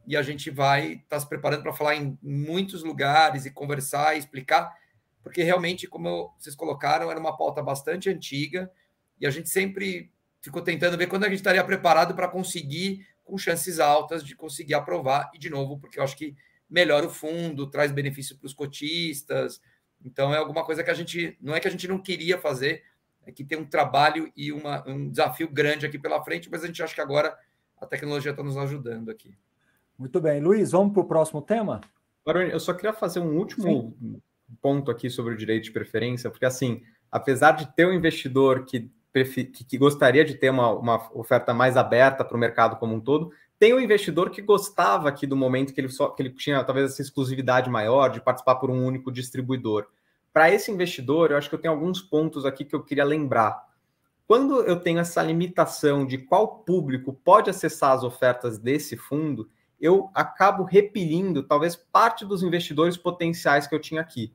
[0.06, 4.16] e a gente vai estar tá se preparando para falar em muitos lugares e conversar
[4.16, 4.76] e explicar,
[5.24, 8.72] porque realmente, como vocês colocaram, era uma pauta bastante antiga
[9.20, 10.12] e a gente sempre
[10.42, 14.74] ficou tentando ver quando a gente estaria preparado para conseguir, com chances altas, de conseguir
[14.74, 15.30] aprovar.
[15.34, 16.36] E, de novo, porque eu acho que
[16.68, 19.62] melhora o fundo, traz benefício para os cotistas.
[20.04, 21.38] Então, é alguma coisa que a gente.
[21.40, 22.84] Não é que a gente não queria fazer,
[23.26, 26.68] é que tem um trabalho e uma, um desafio grande aqui pela frente, mas a
[26.68, 27.38] gente acha que agora
[27.80, 29.38] a tecnologia está nos ajudando aqui.
[30.02, 30.42] Muito bem.
[30.42, 31.80] Luiz, vamos para o próximo tema?
[32.26, 34.20] Baroni, eu só queria fazer um último Sim.
[34.60, 38.90] ponto aqui sobre o direito de preferência, porque, assim, apesar de ter um investidor que
[39.68, 43.32] que gostaria de ter uma, uma oferta mais aberta para o mercado como um todo.
[43.60, 46.94] Tem um investidor que gostava aqui do momento que ele, só, que ele tinha talvez
[46.94, 49.86] essa exclusividade maior de participar por um único distribuidor.
[50.32, 53.62] Para esse investidor, eu acho que eu tenho alguns pontos aqui que eu queria lembrar.
[54.26, 59.50] Quando eu tenho essa limitação de qual público pode acessar as ofertas desse fundo,
[59.82, 64.32] eu acabo repelindo talvez parte dos investidores potenciais que eu tinha aqui.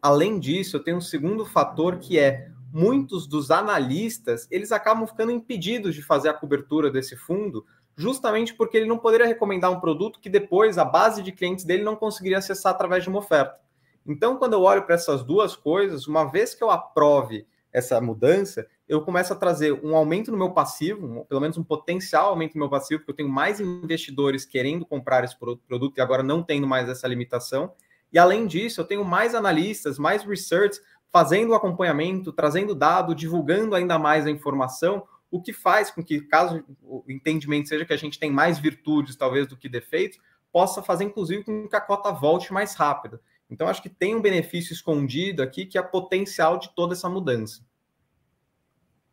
[0.00, 5.32] Além disso, eu tenho um segundo fator que é muitos dos analistas eles acabam ficando
[5.32, 7.64] impedidos de fazer a cobertura desse fundo,
[7.96, 11.82] justamente porque ele não poderia recomendar um produto que depois a base de clientes dele
[11.82, 13.58] não conseguiria acessar através de uma oferta.
[14.06, 18.66] Então, quando eu olho para essas duas coisas, uma vez que eu aprove essa mudança,
[18.88, 22.54] eu começo a trazer um aumento no meu passivo, um, pelo menos um potencial aumento
[22.54, 26.42] no meu passivo, porque eu tenho mais investidores querendo comprar esse produto e agora não
[26.42, 27.74] tendo mais essa limitação.
[28.10, 30.80] E além disso, eu tenho mais analistas, mais research
[31.12, 36.64] fazendo acompanhamento, trazendo dado, divulgando ainda mais a informação, o que faz com que, caso
[36.82, 40.18] o entendimento seja que a gente tem mais virtudes, talvez, do que defeitos,
[40.50, 43.20] possa fazer, inclusive, com que a cota volte mais rápido.
[43.48, 47.64] Então, acho que tem um benefício escondido aqui, que é potencial de toda essa mudança.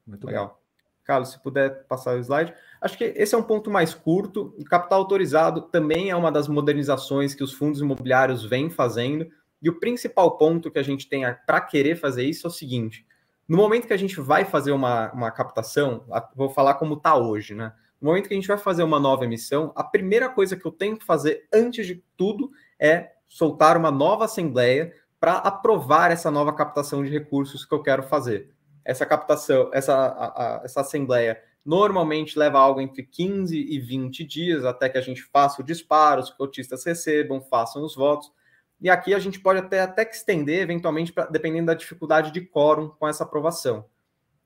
[0.05, 0.47] Muito legal.
[0.47, 0.63] Bem.
[1.03, 2.53] Carlos, se puder passar o slide.
[2.81, 4.55] Acho que esse é um ponto mais curto.
[4.57, 9.29] O capital autorizado também é uma das modernizações que os fundos imobiliários vêm fazendo.
[9.61, 13.05] E o principal ponto que a gente tem para querer fazer isso é o seguinte:
[13.47, 17.53] no momento que a gente vai fazer uma, uma captação, vou falar como está hoje,
[17.53, 17.73] né?
[17.99, 20.71] No momento que a gente vai fazer uma nova emissão, a primeira coisa que eu
[20.71, 26.53] tenho que fazer antes de tudo é soltar uma nova assembleia para aprovar essa nova
[26.53, 28.51] captação de recursos que eu quero fazer.
[28.85, 30.25] Essa captação, essa, a,
[30.59, 35.23] a, essa assembleia normalmente leva algo entre 15 e 20 dias até que a gente
[35.23, 38.31] faça o disparo, os cotistas recebam, façam os votos.
[38.79, 42.41] E aqui a gente pode até, até que estender, eventualmente, pra, dependendo da dificuldade de
[42.41, 43.85] quórum com essa aprovação.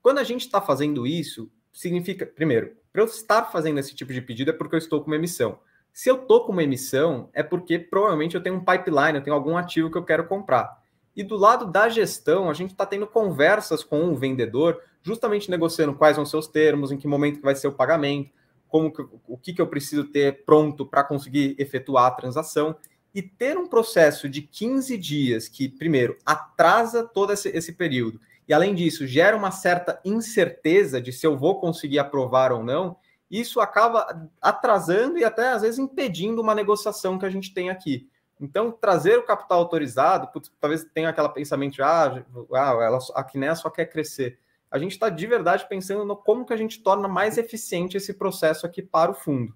[0.00, 4.22] Quando a gente está fazendo isso, significa, primeiro, para eu estar fazendo esse tipo de
[4.22, 5.58] pedido é porque eu estou com uma emissão.
[5.98, 9.34] Se eu estou com uma emissão, é porque provavelmente eu tenho um pipeline, eu tenho
[9.34, 10.80] algum ativo que eu quero comprar.
[11.16, 15.96] E do lado da gestão, a gente está tendo conversas com o vendedor, justamente negociando
[15.96, 18.30] quais vão ser os termos, em que momento que vai ser o pagamento,
[18.68, 22.76] como que, o que, que eu preciso ter pronto para conseguir efetuar a transação
[23.12, 28.54] e ter um processo de 15 dias que, primeiro, atrasa todo esse, esse período, e
[28.54, 32.96] além disso, gera uma certa incerteza de se eu vou conseguir aprovar ou não,
[33.30, 38.08] isso acaba atrasando e até às vezes impedindo uma negociação que a gente tem aqui.
[38.40, 43.54] Então, trazer o capital autorizado, putz, talvez tenha aquele pensamento, ah, ah ela, a Kinea
[43.54, 44.38] só quer crescer.
[44.70, 48.14] A gente está de verdade pensando no como que a gente torna mais eficiente esse
[48.14, 49.54] processo aqui para o fundo.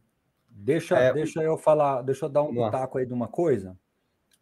[0.49, 3.77] Deixa, é, deixa eu falar, deixa eu dar um pitaco aí de uma coisa,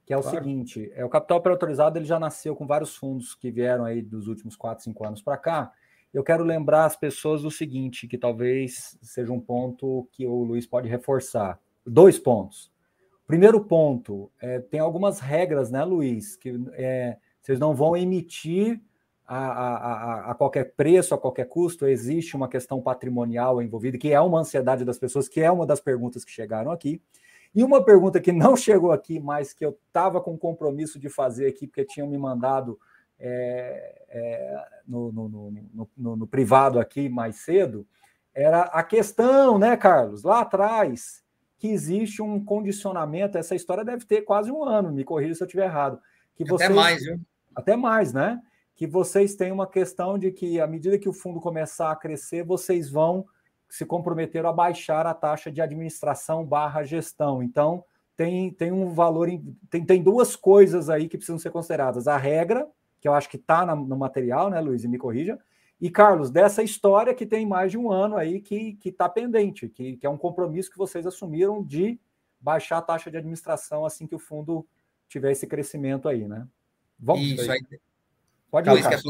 [0.04, 0.36] que é o claro.
[0.36, 4.26] seguinte: é o capital pré-autorizado ele já nasceu com vários fundos que vieram aí dos
[4.26, 5.72] últimos 4, 5 anos para cá,
[6.12, 10.66] eu quero lembrar as pessoas do seguinte, que talvez seja um ponto que o Luiz
[10.66, 11.60] pode reforçar.
[11.86, 12.72] Dois pontos.
[13.26, 18.80] Primeiro ponto, é, tem algumas regras, né, Luiz, que é, vocês não vão emitir
[19.24, 24.20] a, a, a, qualquer preço, a qualquer custo, existe uma questão patrimonial envolvida, que é
[24.20, 27.00] uma ansiedade das pessoas, que é uma das perguntas que chegaram aqui.
[27.54, 31.46] E uma pergunta que não chegou aqui, mas que eu estava com compromisso de fazer
[31.46, 32.76] aqui, porque tinham me mandado
[33.20, 35.28] é, é, no, no,
[35.96, 37.86] no, no, privado aqui mais cedo,
[38.34, 41.22] era a questão, né, Carlos, lá atrás,
[41.58, 45.46] que existe um condicionamento, essa história deve ter quase um ano, me corrija se eu
[45.46, 46.00] estiver errado.
[46.34, 47.20] Que vocês, até mais, viu?
[47.54, 48.40] Até mais, né?
[48.74, 52.42] Que vocês têm uma questão de que, à medida que o fundo começar a crescer,
[52.44, 53.26] vocês vão
[53.68, 57.42] se comprometer a baixar a taxa de administração barra gestão.
[57.42, 57.84] Então,
[58.16, 59.28] tem, tem um valor,
[59.68, 62.08] tem, tem duas coisas aí que precisam ser consideradas.
[62.08, 62.66] A regra,
[63.00, 65.38] que eu acho que está no material, né, Luiz, e me corrija.
[65.80, 69.96] E, Carlos, dessa história que tem mais de um ano aí que está pendente, que,
[69.96, 71.98] que é um compromisso que vocês assumiram de
[72.38, 74.66] baixar a taxa de administração assim que o fundo
[75.08, 76.46] tiver esse crescimento aí, né?
[76.98, 77.60] Vamos Isso aí.
[78.50, 79.02] Pode ir, Carlos.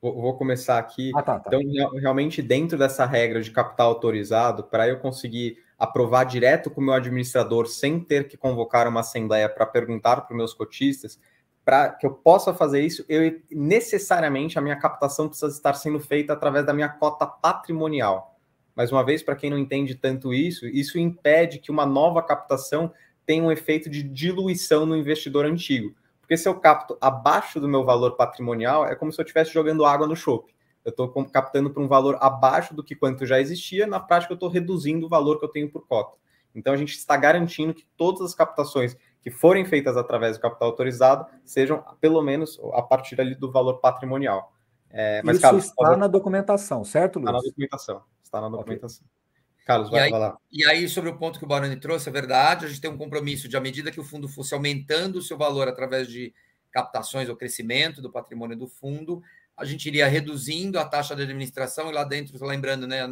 [0.00, 1.12] Vou, vou começar aqui.
[1.14, 1.50] Ah, tá, tá.
[1.54, 6.84] Então, realmente, dentro dessa regra de capital autorizado, para eu conseguir aprovar direto com o
[6.84, 11.20] meu administrador, sem ter que convocar uma assembleia para perguntar para os meus cotistas,
[11.64, 16.32] para que eu possa fazer isso, eu necessariamente a minha captação precisa estar sendo feita
[16.32, 18.36] através da minha cota patrimonial.
[18.74, 22.92] Mais uma vez, para quem não entende tanto isso, isso impede que uma nova captação
[23.24, 25.94] tenha um efeito de diluição no investidor antigo.
[26.20, 29.84] Porque se eu capto abaixo do meu valor patrimonial, é como se eu estivesse jogando
[29.84, 30.54] água no chope.
[30.84, 34.36] Eu estou captando para um valor abaixo do que quanto já existia, na prática eu
[34.36, 36.16] estou reduzindo o valor que eu tenho por cota.
[36.54, 40.68] Então a gente está garantindo que todas as captações que forem feitas através do capital
[40.68, 44.52] autorizado sejam pelo menos a partir ali do valor patrimonial.
[44.90, 45.96] É, mas, Isso Carlos, está favor...
[45.96, 47.28] na documentação, certo, Luiz?
[47.28, 48.02] Está na documentação.
[48.22, 49.06] Está na documentação.
[49.06, 49.22] Okay.
[49.64, 50.36] Carlos, vai, aí, vai lá.
[50.50, 52.98] E aí, sobre o ponto que o Baroni trouxe, é verdade, a gente tem um
[52.98, 56.34] compromisso de, à medida que o fundo fosse aumentando o seu valor através de
[56.72, 59.22] captações ou crescimento do patrimônio do fundo,
[59.56, 63.06] a gente iria reduzindo a taxa de administração, e lá dentro, lembrando, né,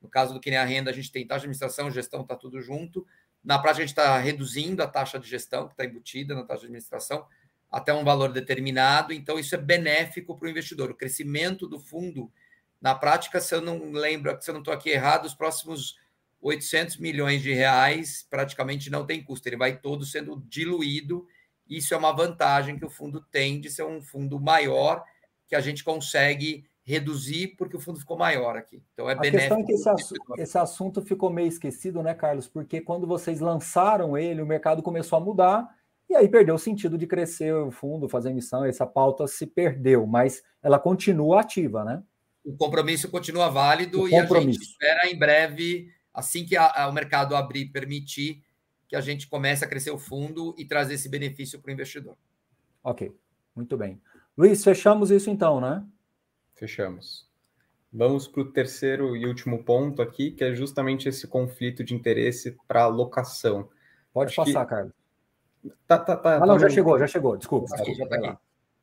[0.00, 2.36] no caso do que nem a renda, a gente tem taxa de administração, gestão, está
[2.36, 3.06] tudo junto,
[3.44, 6.60] na prática, a gente está reduzindo a taxa de gestão, que está embutida na taxa
[6.60, 7.26] de administração,
[7.70, 9.12] até um valor determinado.
[9.12, 10.90] Então, isso é benéfico para o investidor.
[10.90, 12.32] O crescimento do fundo,
[12.80, 15.98] na prática, se eu não lembro, se eu não estou aqui errado, os próximos
[16.40, 19.46] 800 milhões de reais praticamente não tem custo.
[19.48, 21.26] Ele vai todo sendo diluído.
[21.68, 25.04] Isso é uma vantagem que o fundo tem de ser um fundo maior,
[25.46, 28.82] que a gente consegue reduzir porque o fundo ficou maior aqui.
[28.92, 29.54] Então é a benéfico.
[29.54, 32.46] A questão é que esse, assu esse, assunto ficou meio esquecido, né, Carlos?
[32.46, 35.68] Porque quando vocês lançaram ele, o mercado começou a mudar
[36.08, 40.06] e aí perdeu o sentido de crescer o fundo, fazer emissão, essa pauta se perdeu,
[40.06, 42.02] mas ela continua ativa, né?
[42.44, 46.88] O compromisso continua válido o e a gente espera em breve, assim que a, a,
[46.88, 48.44] o mercado abrir permitir,
[48.86, 52.18] que a gente comece a crescer o fundo e trazer esse benefício para o investidor.
[52.82, 53.10] Ok,
[53.56, 53.98] muito bem.
[54.36, 55.82] Luiz, fechamos isso então, né?
[56.64, 57.28] Fechamos.
[57.92, 62.56] Vamos para o terceiro e último ponto aqui, que é justamente esse conflito de interesse
[62.66, 63.68] para locação.
[64.14, 64.70] Pode Acho passar, que...
[64.70, 64.92] Carlos.
[65.86, 66.36] Tá, tá, tá.
[66.36, 67.36] Ah, não, tá já chegou, já chegou.
[67.36, 67.66] Desculpa.
[67.66, 68.38] Desculpa já tá aqui.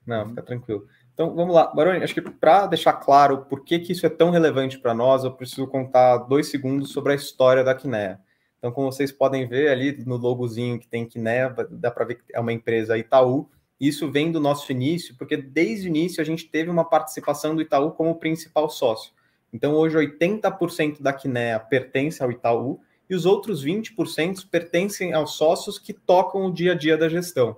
[0.05, 0.87] Não, fica tranquilo.
[1.11, 1.73] Então, vamos lá.
[1.73, 5.23] Baroni, acho que para deixar claro por que, que isso é tão relevante para nós,
[5.23, 8.19] eu preciso contar dois segundos sobre a história da Kinea.
[8.59, 12.23] Então, como vocês podem ver ali no logozinho que tem Kinea, dá para ver que
[12.31, 13.49] é uma empresa Itaú,
[13.87, 17.63] isso vem do nosso início, porque desde o início a gente teve uma participação do
[17.63, 19.11] Itaú como principal sócio.
[19.51, 25.79] Então, hoje, 80% da Kinea pertence ao Itaú e os outros 20% pertencem aos sócios
[25.79, 27.57] que tocam o dia a dia da gestão.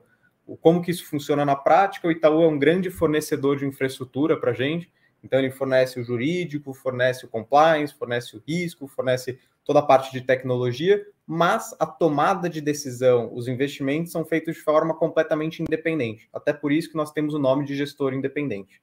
[0.62, 2.08] Como que isso funciona na prática?
[2.08, 4.90] O Itaú é um grande fornecedor de infraestrutura para a gente.
[5.22, 10.12] Então, ele fornece o jurídico, fornece o compliance, fornece o risco, fornece toda a parte
[10.12, 16.30] de tecnologia, mas a tomada de decisão, os investimentos são feitos de forma completamente independente.
[16.34, 18.82] Até por isso que nós temos o nome de gestor independente.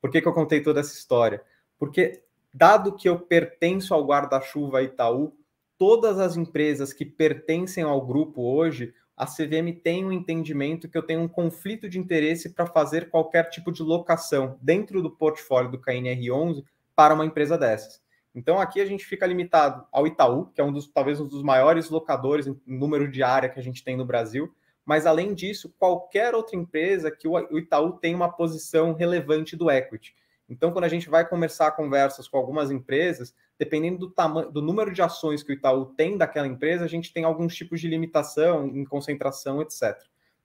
[0.00, 1.42] Por que, que eu contei toda essa história?
[1.78, 2.22] Porque,
[2.54, 5.34] dado que eu pertenço ao guarda-chuva Itaú,
[5.76, 11.02] todas as empresas que pertencem ao grupo hoje, a CVM tem um entendimento que eu
[11.02, 15.78] tenho um conflito de interesse para fazer qualquer tipo de locação dentro do portfólio do
[15.78, 16.64] KNR11
[16.96, 18.00] para uma empresa dessas.
[18.34, 21.42] Então aqui a gente fica limitado ao Itaú, que é um dos talvez um dos
[21.42, 24.54] maiores locadores em número de área que a gente tem no Brasil,
[24.84, 30.14] mas além disso, qualquer outra empresa que o Itaú tem uma posição relevante do equity.
[30.48, 34.92] Então, quando a gente vai conversar conversas com algumas empresas, dependendo do tamanho, do número
[34.92, 38.66] de ações que o Itaú tem daquela empresa, a gente tem alguns tipos de limitação
[38.66, 39.96] em concentração, etc.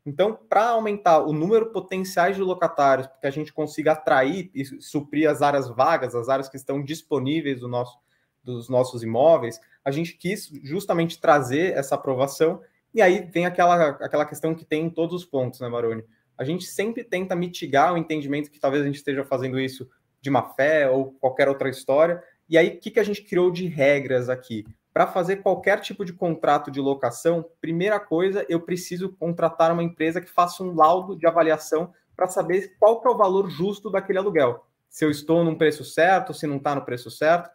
[0.06, 5.28] Então, para aumentar o número potenciais de locatários, que a gente consiga atrair e suprir
[5.28, 7.98] as áreas vagas, as áreas que estão disponíveis do nosso,
[8.44, 12.62] dos nossos imóveis, a gente quis justamente trazer essa aprovação.
[12.94, 16.04] E aí vem aquela, aquela questão que tem em todos os pontos, né, Maroni?
[16.38, 19.90] A gente sempre tenta mitigar o entendimento que talvez a gente esteja fazendo isso
[20.22, 22.22] de má fé ou qualquer outra história.
[22.48, 24.66] E aí, o que, que a gente criou de regras aqui?
[24.96, 30.22] Para fazer qualquer tipo de contrato de locação, primeira coisa, eu preciso contratar uma empresa
[30.22, 34.66] que faça um laudo de avaliação para saber qual é o valor justo daquele aluguel.
[34.88, 37.50] Se eu estou num preço certo, se não está no preço certo.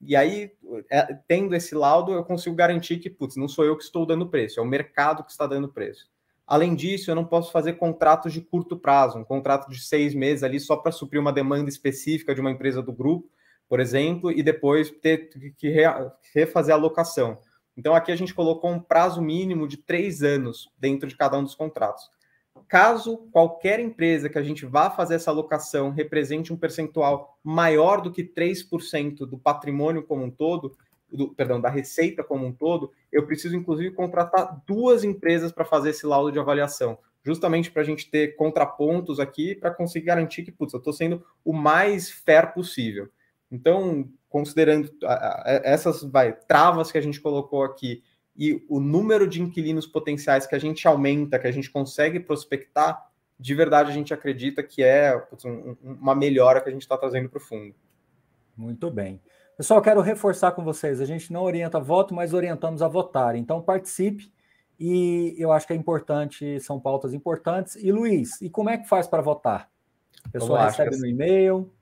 [0.00, 0.50] E aí,
[0.90, 4.30] é, tendo esse laudo, eu consigo garantir que, putz, não sou eu que estou dando
[4.30, 6.08] preço, é o mercado que está dando preço.
[6.46, 10.42] Além disso, eu não posso fazer contratos de curto prazo, um contrato de seis meses
[10.42, 13.28] ali só para suprir uma demanda específica de uma empresa do grupo,
[13.68, 15.74] por exemplo, e depois ter que
[16.32, 17.38] refazer a locação.
[17.76, 21.44] Então, aqui a gente colocou um prazo mínimo de três anos dentro de cada um
[21.44, 22.10] dos contratos.
[22.68, 28.10] Caso qualquer empresa que a gente vá fazer essa alocação represente um percentual maior do
[28.10, 30.76] que 3% do patrimônio como um todo,
[31.10, 35.90] do, perdão, da receita como um todo, eu preciso, inclusive, contratar duas empresas para fazer
[35.90, 40.50] esse laudo de avaliação, justamente para a gente ter contrapontos aqui para conseguir garantir que,
[40.50, 43.08] putz, eu estou sendo o mais fair possível.
[43.50, 44.90] Então, considerando
[45.62, 48.02] essas vai, travas que a gente colocou aqui
[48.36, 53.10] e o número de inquilinos potenciais que a gente aumenta, que a gente consegue prospectar,
[53.38, 55.26] de verdade a gente acredita que é
[55.82, 57.74] uma melhora que a gente está trazendo para o fundo.
[58.56, 59.20] Muito bem.
[59.56, 63.36] Pessoal, quero reforçar com vocês: a gente não orienta voto, mas orientamos a votar.
[63.36, 64.30] Então, participe.
[64.78, 67.76] E eu acho que é importante, são pautas importantes.
[67.76, 69.70] E Luiz, e como é que faz para votar?
[70.24, 71.72] A pessoa recebe no e-mail.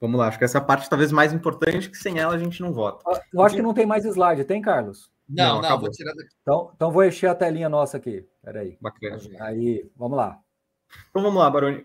[0.00, 2.72] Vamos lá, acho que essa parte talvez mais importante, que sem ela a gente não
[2.72, 3.02] vota.
[3.32, 5.10] Eu acho que não tem mais slide, tem, Carlos?
[5.28, 6.28] Não, não, não vou tirar daqui.
[6.42, 8.26] Então, então vou encher a telinha nossa aqui.
[8.42, 8.76] Peraí.
[8.80, 9.18] Bacana.
[9.40, 10.38] Aí, vamos lá.
[11.10, 11.84] Então vamos lá, Baroni.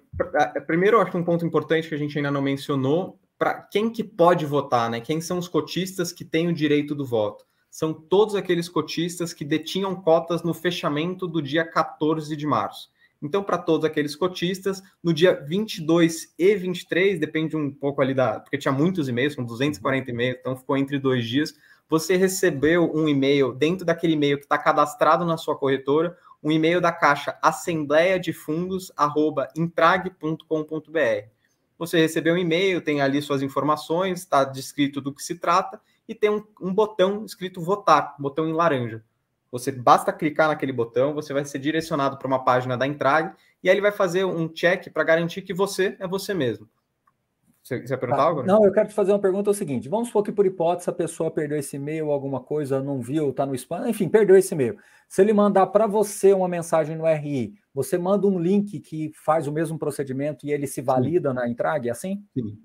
[0.68, 3.90] Primeiro, eu acho que um ponto importante que a gente ainda não mencionou, para quem
[3.90, 5.02] que pode votar, né?
[5.02, 7.46] Quem são os cotistas que têm o direito do voto?
[7.72, 12.92] São todos aqueles cotistas que detinham cotas no fechamento do dia 14 de março.
[13.22, 18.40] Então, para todos aqueles cotistas, no dia 22 e 23, depende um pouco ali da.
[18.40, 21.54] Porque tinha muitos e-mails, são 240 e-mails, então ficou entre dois dias.
[21.88, 26.82] Você recebeu um e-mail, dentro daquele e-mail que está cadastrado na sua corretora, um e-mail
[26.82, 28.92] da caixa assembleia de fundos,
[29.56, 31.28] intrag.com.br.
[31.78, 36.16] Você recebeu um e-mail, tem ali suas informações, está descrito do que se trata, e
[36.16, 39.04] tem um, um botão escrito votar, botão em laranja.
[39.52, 43.70] Você basta clicar naquele botão, você vai ser direcionado para uma página da Entrag e
[43.70, 46.70] aí ele vai fazer um check para garantir que você é você mesmo.
[47.62, 48.28] Você, você perguntar tá.
[48.28, 48.44] algo?
[48.44, 50.90] Não, eu quero te fazer uma pergunta é o seguinte: vamos supor que por hipótese
[50.90, 54.54] a pessoa perdeu esse e-mail, alguma coisa, não viu, está no spam, enfim, perdeu esse
[54.56, 54.78] e-mail.
[55.08, 59.46] Se ele mandar para você uma mensagem no RI, você manda um link que faz
[59.46, 61.36] o mesmo procedimento e ele se valida Sim.
[61.36, 62.24] na é assim?
[62.34, 62.58] Sim.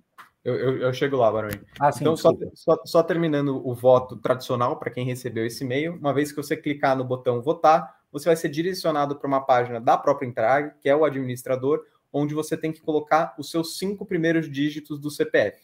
[0.47, 1.59] Eu, eu, eu, chego lá, Barões.
[1.81, 5.97] Ah, sim, então, só, só, só, terminando o voto tradicional para quem recebeu esse e-mail,
[5.97, 9.81] uma vez que você clicar no botão votar, você vai ser direcionado para uma página
[9.81, 14.07] da própria Entrag, que é o administrador, onde você tem que colocar os seus cinco
[14.07, 15.59] primeiros dígitos do CPF.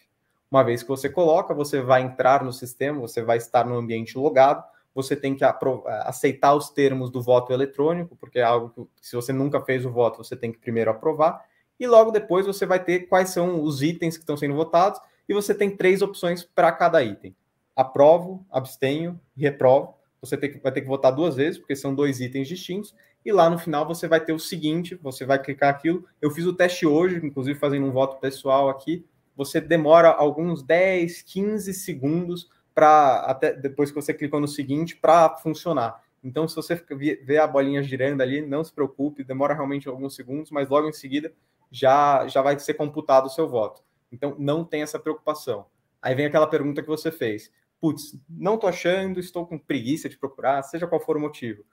[0.51, 4.18] Uma vez que você coloca, você vai entrar no sistema, você vai estar no ambiente
[4.18, 9.14] logado, você tem que aceitar os termos do voto eletrônico, porque é algo que, se
[9.14, 11.41] você nunca fez o voto, você tem que primeiro aprovar
[11.83, 15.35] e logo depois você vai ter quais são os itens que estão sendo votados, e
[15.35, 17.35] você tem três opções para cada item:
[17.74, 19.93] aprovo, abstenho e reprovo.
[20.20, 23.51] Você que, vai ter que votar duas vezes, porque são dois itens distintos, e lá
[23.51, 26.07] no final você vai ter o seguinte: você vai clicar aquilo.
[26.20, 29.05] Eu fiz o teste hoje, inclusive fazendo um voto pessoal aqui.
[29.35, 35.30] Você demora alguns 10, 15 segundos para até depois que você clicou no seguinte para
[35.30, 36.01] funcionar.
[36.22, 36.76] Então, se você
[37.24, 40.93] ver a bolinha girando ali, não se preocupe, demora realmente alguns segundos, mas logo em
[40.93, 41.33] seguida
[41.73, 43.83] já, já vai ser computado o seu voto.
[44.12, 45.64] Então, não tem essa preocupação.
[46.01, 47.51] Aí vem aquela pergunta que você fez.
[47.81, 51.64] Putz, não tô achando, estou com preguiça de procurar, seja qual for o motivo.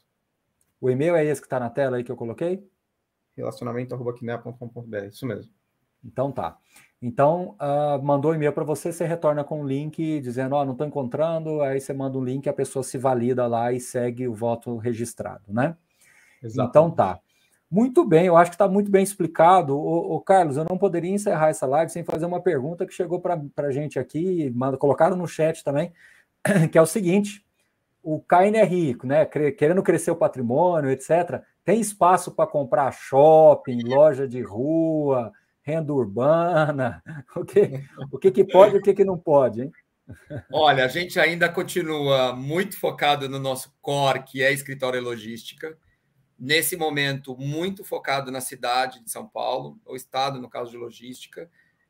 [0.82, 2.66] O e-mail é esse que está na tela aí que eu coloquei?
[3.36, 5.52] relacionamento.quiné.com.br, isso mesmo.
[6.04, 6.58] Então tá.
[7.02, 10.66] Então, uh, mandou um e-mail para você, você retorna com um link dizendo, ó, oh,
[10.66, 14.28] não estou encontrando, aí você manda um link, a pessoa se valida lá e segue
[14.28, 15.76] o voto registrado, né?
[16.42, 16.70] Exato.
[16.70, 17.20] Então tá.
[17.70, 19.76] Muito bem, eu acho que está muito bem explicado.
[19.76, 23.42] O, Carlos, eu não poderia encerrar essa live sem fazer uma pergunta que chegou para
[23.58, 25.92] a gente aqui, manda, colocaram no chat também,
[26.72, 27.44] que é o seguinte:
[28.02, 34.42] o KNRI, né, querendo crescer o patrimônio, etc., tem espaço para comprar shopping, loja de
[34.42, 35.32] rua,
[35.62, 37.02] renda urbana?
[37.36, 39.72] O que, o que, que pode e o que, que não pode, hein?
[40.52, 45.78] Olha, a gente ainda continua muito focado no nosso core, que é escritório e logística.
[46.38, 51.50] Nesse momento, muito focado na cidade de São Paulo, ou estado, no caso de logística,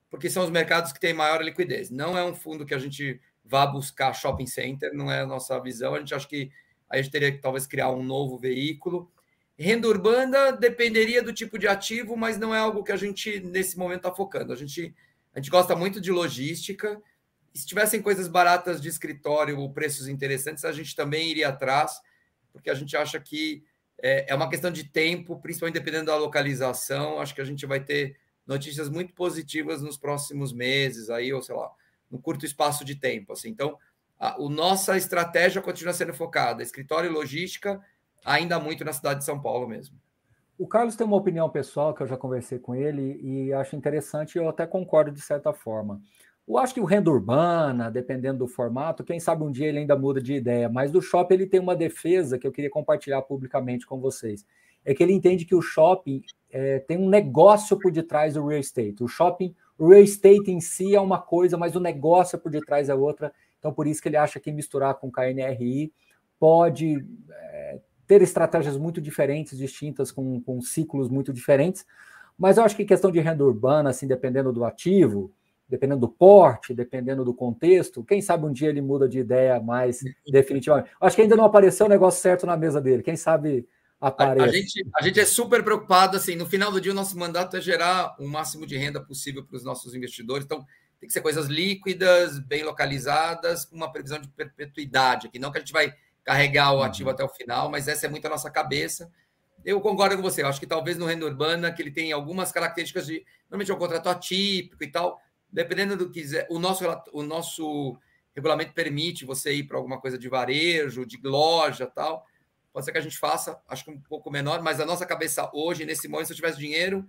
[0.10, 1.90] porque são os mercados que têm maior liquidez.
[1.90, 5.60] Não é um fundo que a gente vá buscar shopping center, não é a nossa
[5.60, 5.96] visão.
[5.96, 6.52] A gente acha que
[6.90, 9.12] a gente teria que talvez criar um novo veículo.
[9.58, 13.78] Renda urbana dependeria do tipo de ativo, mas não é algo que a gente, nesse
[13.78, 14.54] momento, está focando.
[14.54, 14.94] A gente,
[15.34, 17.02] a gente gosta muito de logística.
[17.54, 22.02] Se tivessem coisas baratas de escritório ou preços interessantes, a gente também iria atrás,
[22.52, 23.64] porque a gente acha que
[24.02, 27.20] é, é uma questão de tempo, principalmente dependendo da localização.
[27.20, 31.56] Acho que a gente vai ter notícias muito positivas nos próximos meses, aí, ou sei
[31.56, 31.72] lá,
[32.14, 33.34] no curto espaço de tempo.
[33.34, 33.50] Assim.
[33.50, 33.76] Então,
[34.20, 37.82] a, a nossa estratégia continua sendo focada, escritório e logística,
[38.24, 39.98] ainda muito na cidade de São Paulo mesmo.
[40.58, 44.38] O Carlos tem uma opinião pessoal que eu já conversei com ele e acho interessante,
[44.38, 46.00] eu até concordo de certa forma.
[46.48, 49.98] Eu acho que o renda urbana, dependendo do formato, quem sabe um dia ele ainda
[49.98, 53.88] muda de ideia, mas do shopping ele tem uma defesa que eu queria compartilhar publicamente
[53.88, 54.46] com vocês.
[54.86, 58.60] É que ele entende que o shopping é, tem um negócio por detrás do real
[58.60, 59.04] estate.
[59.04, 62.90] O shopping o real estate em si é uma coisa, mas o negócio por detrás
[62.90, 63.34] é outra.
[63.60, 65.92] Então, por isso que ele acha que misturar com KNRI
[66.40, 71.86] pode é, ter estratégias muito diferentes, distintas, com, com ciclos muito diferentes.
[72.38, 75.32] Mas eu acho que questão de renda urbana, assim, dependendo do ativo,
[75.68, 80.02] dependendo do porte, dependendo do contexto, quem sabe um dia ele muda de ideia mais
[80.30, 80.90] definitivamente.
[81.00, 83.04] Acho que ainda não apareceu o negócio certo na mesa dele.
[83.04, 83.68] Quem sabe
[84.08, 84.46] apareça.
[84.46, 87.18] A, a, gente, a gente é super preocupado, assim, no final do dia o nosso
[87.18, 90.66] mandato é gerar o máximo de renda possível para os nossos investidores, então
[91.00, 95.58] tem que ser coisas líquidas, bem localizadas, com uma previsão de perpetuidade aqui, não que
[95.58, 95.94] a gente vai
[96.24, 97.14] carregar o ativo uhum.
[97.14, 99.12] até o final, mas essa é muito a nossa cabeça.
[99.66, 102.52] Eu concordo com você, eu acho que talvez no renda urbana, que ele tem algumas
[102.52, 105.20] características de, normalmente é um contrato atípico e tal,
[105.52, 107.98] dependendo do que quiser, o nosso, o nosso
[108.36, 112.26] regulamento permite você ir para alguma coisa de varejo, de loja tal,
[112.74, 115.48] Pode ser que a gente faça, acho que um pouco menor, mas a nossa cabeça
[115.54, 117.06] hoje, nesse momento, se eu tivesse dinheiro,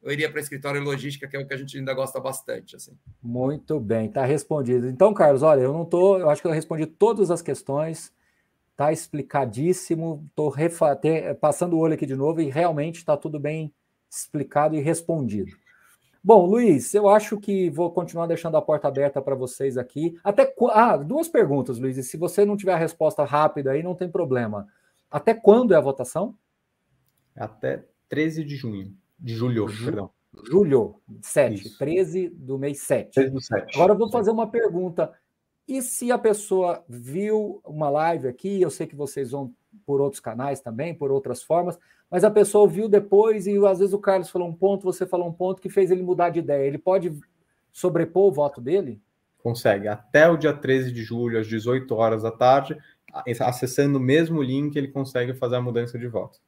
[0.00, 2.76] eu iria para escritório e logística, que é o que a gente ainda gosta bastante.
[2.76, 2.96] Assim.
[3.20, 4.88] Muito bem, está respondido.
[4.88, 8.12] Então, Carlos, olha, eu não estou, eu acho que eu respondi todas as questões,
[8.70, 10.54] está explicadíssimo, estou
[11.40, 13.74] passando o olho aqui de novo e realmente está tudo bem
[14.08, 15.50] explicado e respondido.
[16.22, 20.16] Bom, Luiz, eu acho que vou continuar deixando a porta aberta para vocês aqui.
[20.22, 21.96] Até ah, duas perguntas, Luiz.
[21.96, 24.66] E se você não tiver a resposta rápida aí, não tem problema.
[25.10, 26.34] Até quando é a votação?
[27.36, 28.96] Até 13 de junho.
[29.18, 30.10] De julho, Ju, perdão.
[30.44, 31.54] Julho, 7.
[31.54, 31.78] Isso.
[31.78, 33.12] 13 do mês 7.
[33.14, 33.74] 13 do 7.
[33.74, 35.12] Agora eu vou fazer uma pergunta.
[35.66, 39.52] E se a pessoa viu uma live aqui, eu sei que vocês vão
[39.84, 41.78] por outros canais também, por outras formas,
[42.10, 45.28] mas a pessoa viu depois e às vezes o Carlos falou um ponto, você falou
[45.28, 46.66] um ponto que fez ele mudar de ideia.
[46.66, 47.12] Ele pode
[47.70, 49.00] sobrepor o voto dele?
[49.38, 49.88] Consegue.
[49.88, 52.78] Até o dia 13 de julho, às 18 horas da tarde,
[53.40, 56.38] acessando o mesmo link, ele consegue fazer a mudança de voto.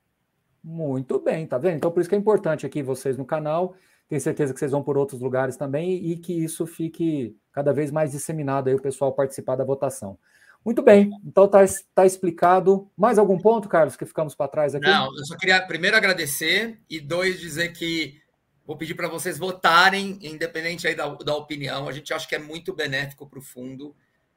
[0.62, 1.76] Muito bem, tá vendo?
[1.76, 3.74] Então, por isso que é importante aqui vocês no canal.
[4.08, 7.90] Tenho certeza que vocês vão por outros lugares também e que isso fique cada vez
[7.90, 10.18] mais disseminado aí, o pessoal participar da votação.
[10.64, 11.61] Muito bem, então tá,
[11.94, 12.90] tá explicado.
[12.96, 14.86] Mais algum ponto, Carlos, que ficamos para trás aqui?
[14.86, 18.20] Não, eu só queria primeiro agradecer e dois dizer que
[18.66, 21.88] vou pedir para vocês votarem, independente aí da, da opinião.
[21.88, 23.96] A gente acha que é muito benéfico para o fundo.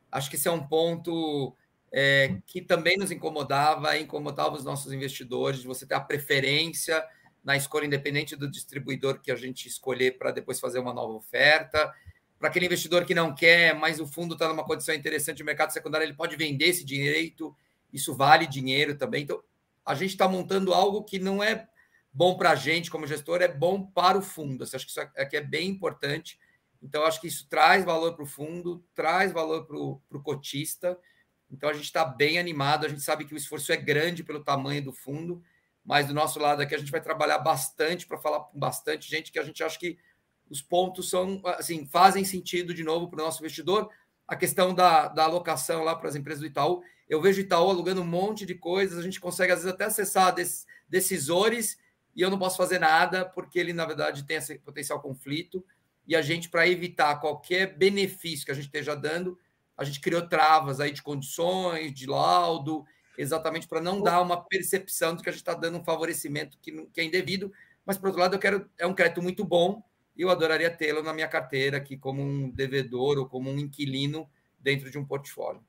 [0.09, 1.53] Acho que esse é um ponto
[1.95, 7.05] é, que também nos incomodava, incomodava os nossos investidores, de você ter a preferência
[7.43, 11.93] na escolha independente do distribuidor que a gente escolher para depois fazer uma nova oferta.
[12.39, 15.71] Para aquele investidor que não quer, mas o fundo está numa condição interessante, o mercado
[15.71, 17.55] secundário ele pode vender esse direito,
[17.91, 19.23] isso vale dinheiro também.
[19.23, 19.43] Então,
[19.85, 21.67] a gente está montando algo que não é
[22.11, 24.63] bom para a gente como gestor, é bom para o fundo.
[24.63, 26.39] Acho que isso aqui é bem importante.
[26.81, 30.97] Então, acho que isso traz valor para o fundo, traz valor para o cotista.
[31.54, 34.43] Então a gente está bem animado, a gente sabe que o esforço é grande pelo
[34.43, 35.41] tamanho do fundo,
[35.86, 39.32] mas do nosso lado aqui a gente vai trabalhar bastante para falar com bastante gente
[39.32, 39.97] que a gente acha que
[40.49, 43.89] os pontos são assim fazem sentido de novo para o nosso investidor.
[44.28, 47.70] A questão da, da alocação lá para as empresas do Itaú, eu vejo o Itaú
[47.70, 50.34] alugando um monte de coisas, a gente consegue às vezes até acessar
[50.89, 51.78] decisores
[52.16, 55.64] e eu não posso fazer nada porque ele na verdade tem esse potencial conflito
[56.08, 59.38] e a gente para evitar qualquer benefício que a gente esteja dando
[59.78, 62.86] a gente criou travas aí de condições, de laudo,
[63.17, 66.71] exatamente para não dar uma percepção de que a gente está dando um favorecimento que,
[66.88, 67.51] que é indevido.
[67.86, 69.84] Mas, por outro lado, eu quero é um crédito muito bom
[70.15, 74.30] e eu adoraria tê-lo na minha carteira aqui como um devedor ou como um inquilino
[74.59, 75.61] dentro de um portfólio.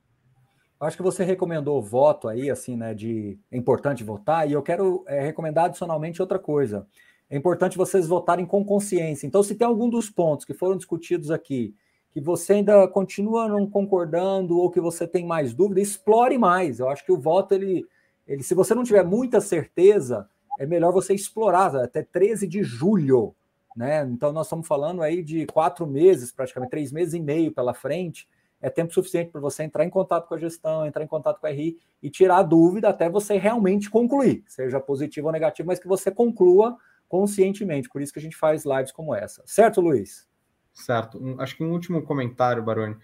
[0.78, 2.92] Acho que você recomendou voto aí, assim, né?
[2.92, 6.86] De é importante votar, e eu quero é, recomendar adicionalmente outra coisa.
[7.30, 9.26] É importante vocês votarem com consciência.
[9.26, 11.74] Então, se tem algum dos pontos que foram discutidos aqui
[12.14, 16.78] que você ainda continua não concordando ou que você tem mais dúvida, explore mais.
[16.78, 17.84] Eu acho que o voto, ele,
[18.24, 23.34] ele se você não tiver muita certeza, é melhor você explorar até 13 de julho.
[23.76, 24.04] Né?
[24.04, 28.28] Então, nós estamos falando aí de quatro meses, praticamente três meses e meio pela frente.
[28.62, 31.48] É tempo suficiente para você entrar em contato com a gestão, entrar em contato com
[31.48, 35.80] a RI e tirar a dúvida até você realmente concluir, seja positivo ou negativo, mas
[35.80, 37.88] que você conclua conscientemente.
[37.88, 39.42] Por isso que a gente faz lives como essa.
[39.44, 40.32] Certo, Luiz?
[40.74, 41.18] Certo.
[41.18, 42.96] Um, acho que um último comentário, Baroni.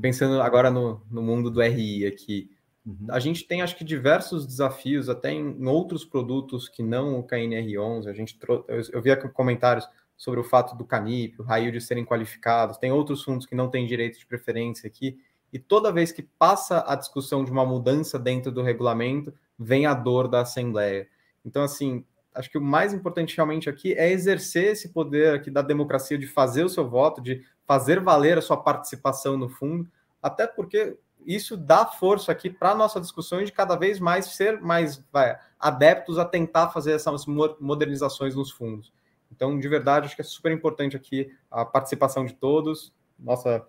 [0.00, 2.50] Pensando agora no, no mundo do RI aqui.
[2.84, 3.06] Uhum.
[3.10, 7.26] A gente tem, acho que, diversos desafios, até em, em outros produtos que não o
[7.26, 8.08] KNR11.
[8.08, 9.86] A gente trou eu, eu vi aqui comentários
[10.16, 12.78] sobre o fato do Canip, o Raio de serem qualificados.
[12.78, 15.18] Tem outros fundos que não têm direito de preferência aqui.
[15.52, 19.94] E toda vez que passa a discussão de uma mudança dentro do regulamento, vem a
[19.94, 21.06] dor da Assembleia.
[21.44, 22.04] Então, assim,
[22.34, 26.26] acho que o mais importante realmente aqui é exercer esse poder aqui da democracia de
[26.26, 29.88] fazer o seu voto, de fazer valer a sua participação no fundo,
[30.22, 34.60] até porque isso dá força aqui para a nossa discussão de cada vez mais ser
[34.60, 38.92] mais vai, adeptos a tentar fazer essas modernizações nos fundos.
[39.30, 42.92] Então, de verdade, acho que é super importante aqui a participação de todos.
[43.18, 43.66] Nossa,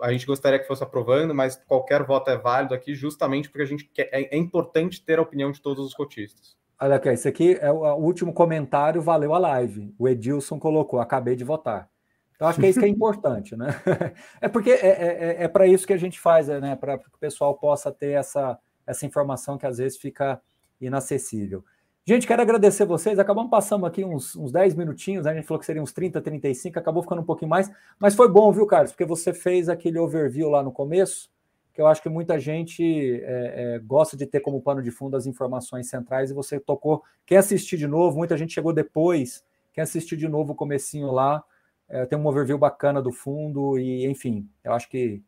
[0.00, 3.66] a gente gostaria que fosse aprovando, mas qualquer voto é válido aqui, justamente porque a
[3.66, 6.56] gente quer, é, é importante ter a opinião de todos os cotistas.
[6.80, 9.94] Olha aqui, esse aqui é o, último comentário, valeu a live.
[9.98, 11.88] O Edilson colocou, acabei de votar.
[12.34, 13.68] Então, acho que é isso que é importante, né?
[14.40, 16.76] É porque é, é, é, é para isso que a gente faz, né?
[16.76, 20.40] Para que o pessoal possa ter essa, essa informação que às vezes fica
[20.80, 21.64] inacessível.
[22.06, 23.18] Gente, quero agradecer vocês.
[23.18, 25.30] Acabamos passando aqui uns, uns 10 minutinhos, né?
[25.30, 28.28] a gente falou que seria uns 30, 35, acabou ficando um pouquinho mais, mas foi
[28.28, 28.92] bom, viu, Carlos?
[28.92, 31.30] Porque você fez aquele overview lá no começo
[31.74, 35.16] que eu acho que muita gente é, é, gosta de ter como pano de fundo
[35.16, 37.02] as informações centrais e você tocou.
[37.26, 41.42] Quem assistir de novo, muita gente chegou depois, quem assistir de novo o comecinho lá,
[41.88, 45.20] é, tem um overview bacana do fundo e, enfim, eu acho que,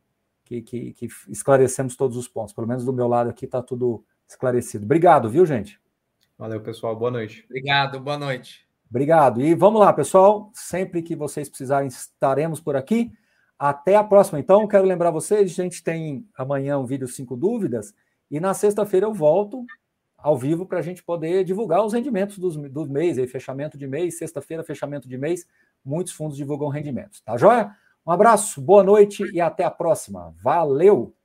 [0.45, 2.55] que, que, que esclarecemos todos os pontos.
[2.55, 4.85] Pelo menos do meu lado aqui está tudo esclarecido.
[4.85, 5.81] Obrigado, viu, gente?
[6.39, 6.95] Valeu, pessoal.
[6.95, 7.45] Boa noite.
[7.47, 8.65] Obrigado, boa noite.
[8.89, 9.41] Obrigado.
[9.41, 10.51] E vamos lá, pessoal.
[10.55, 13.11] Sempre que vocês precisarem, estaremos por aqui.
[13.59, 14.39] Até a próxima.
[14.39, 17.95] Então, quero lembrar vocês, a gente tem amanhã um vídeo cinco dúvidas
[18.31, 19.65] e na sexta-feira eu volto
[20.19, 23.87] ao vivo para a gente poder divulgar os rendimentos dos, do mês, aí, fechamento de
[23.87, 25.47] mês, sexta-feira, fechamento de mês.
[25.85, 27.75] Muitos fundos divulgam rendimentos, tá joia?
[28.07, 30.35] Um abraço, boa noite e até a próxima.
[30.43, 31.16] Valeu!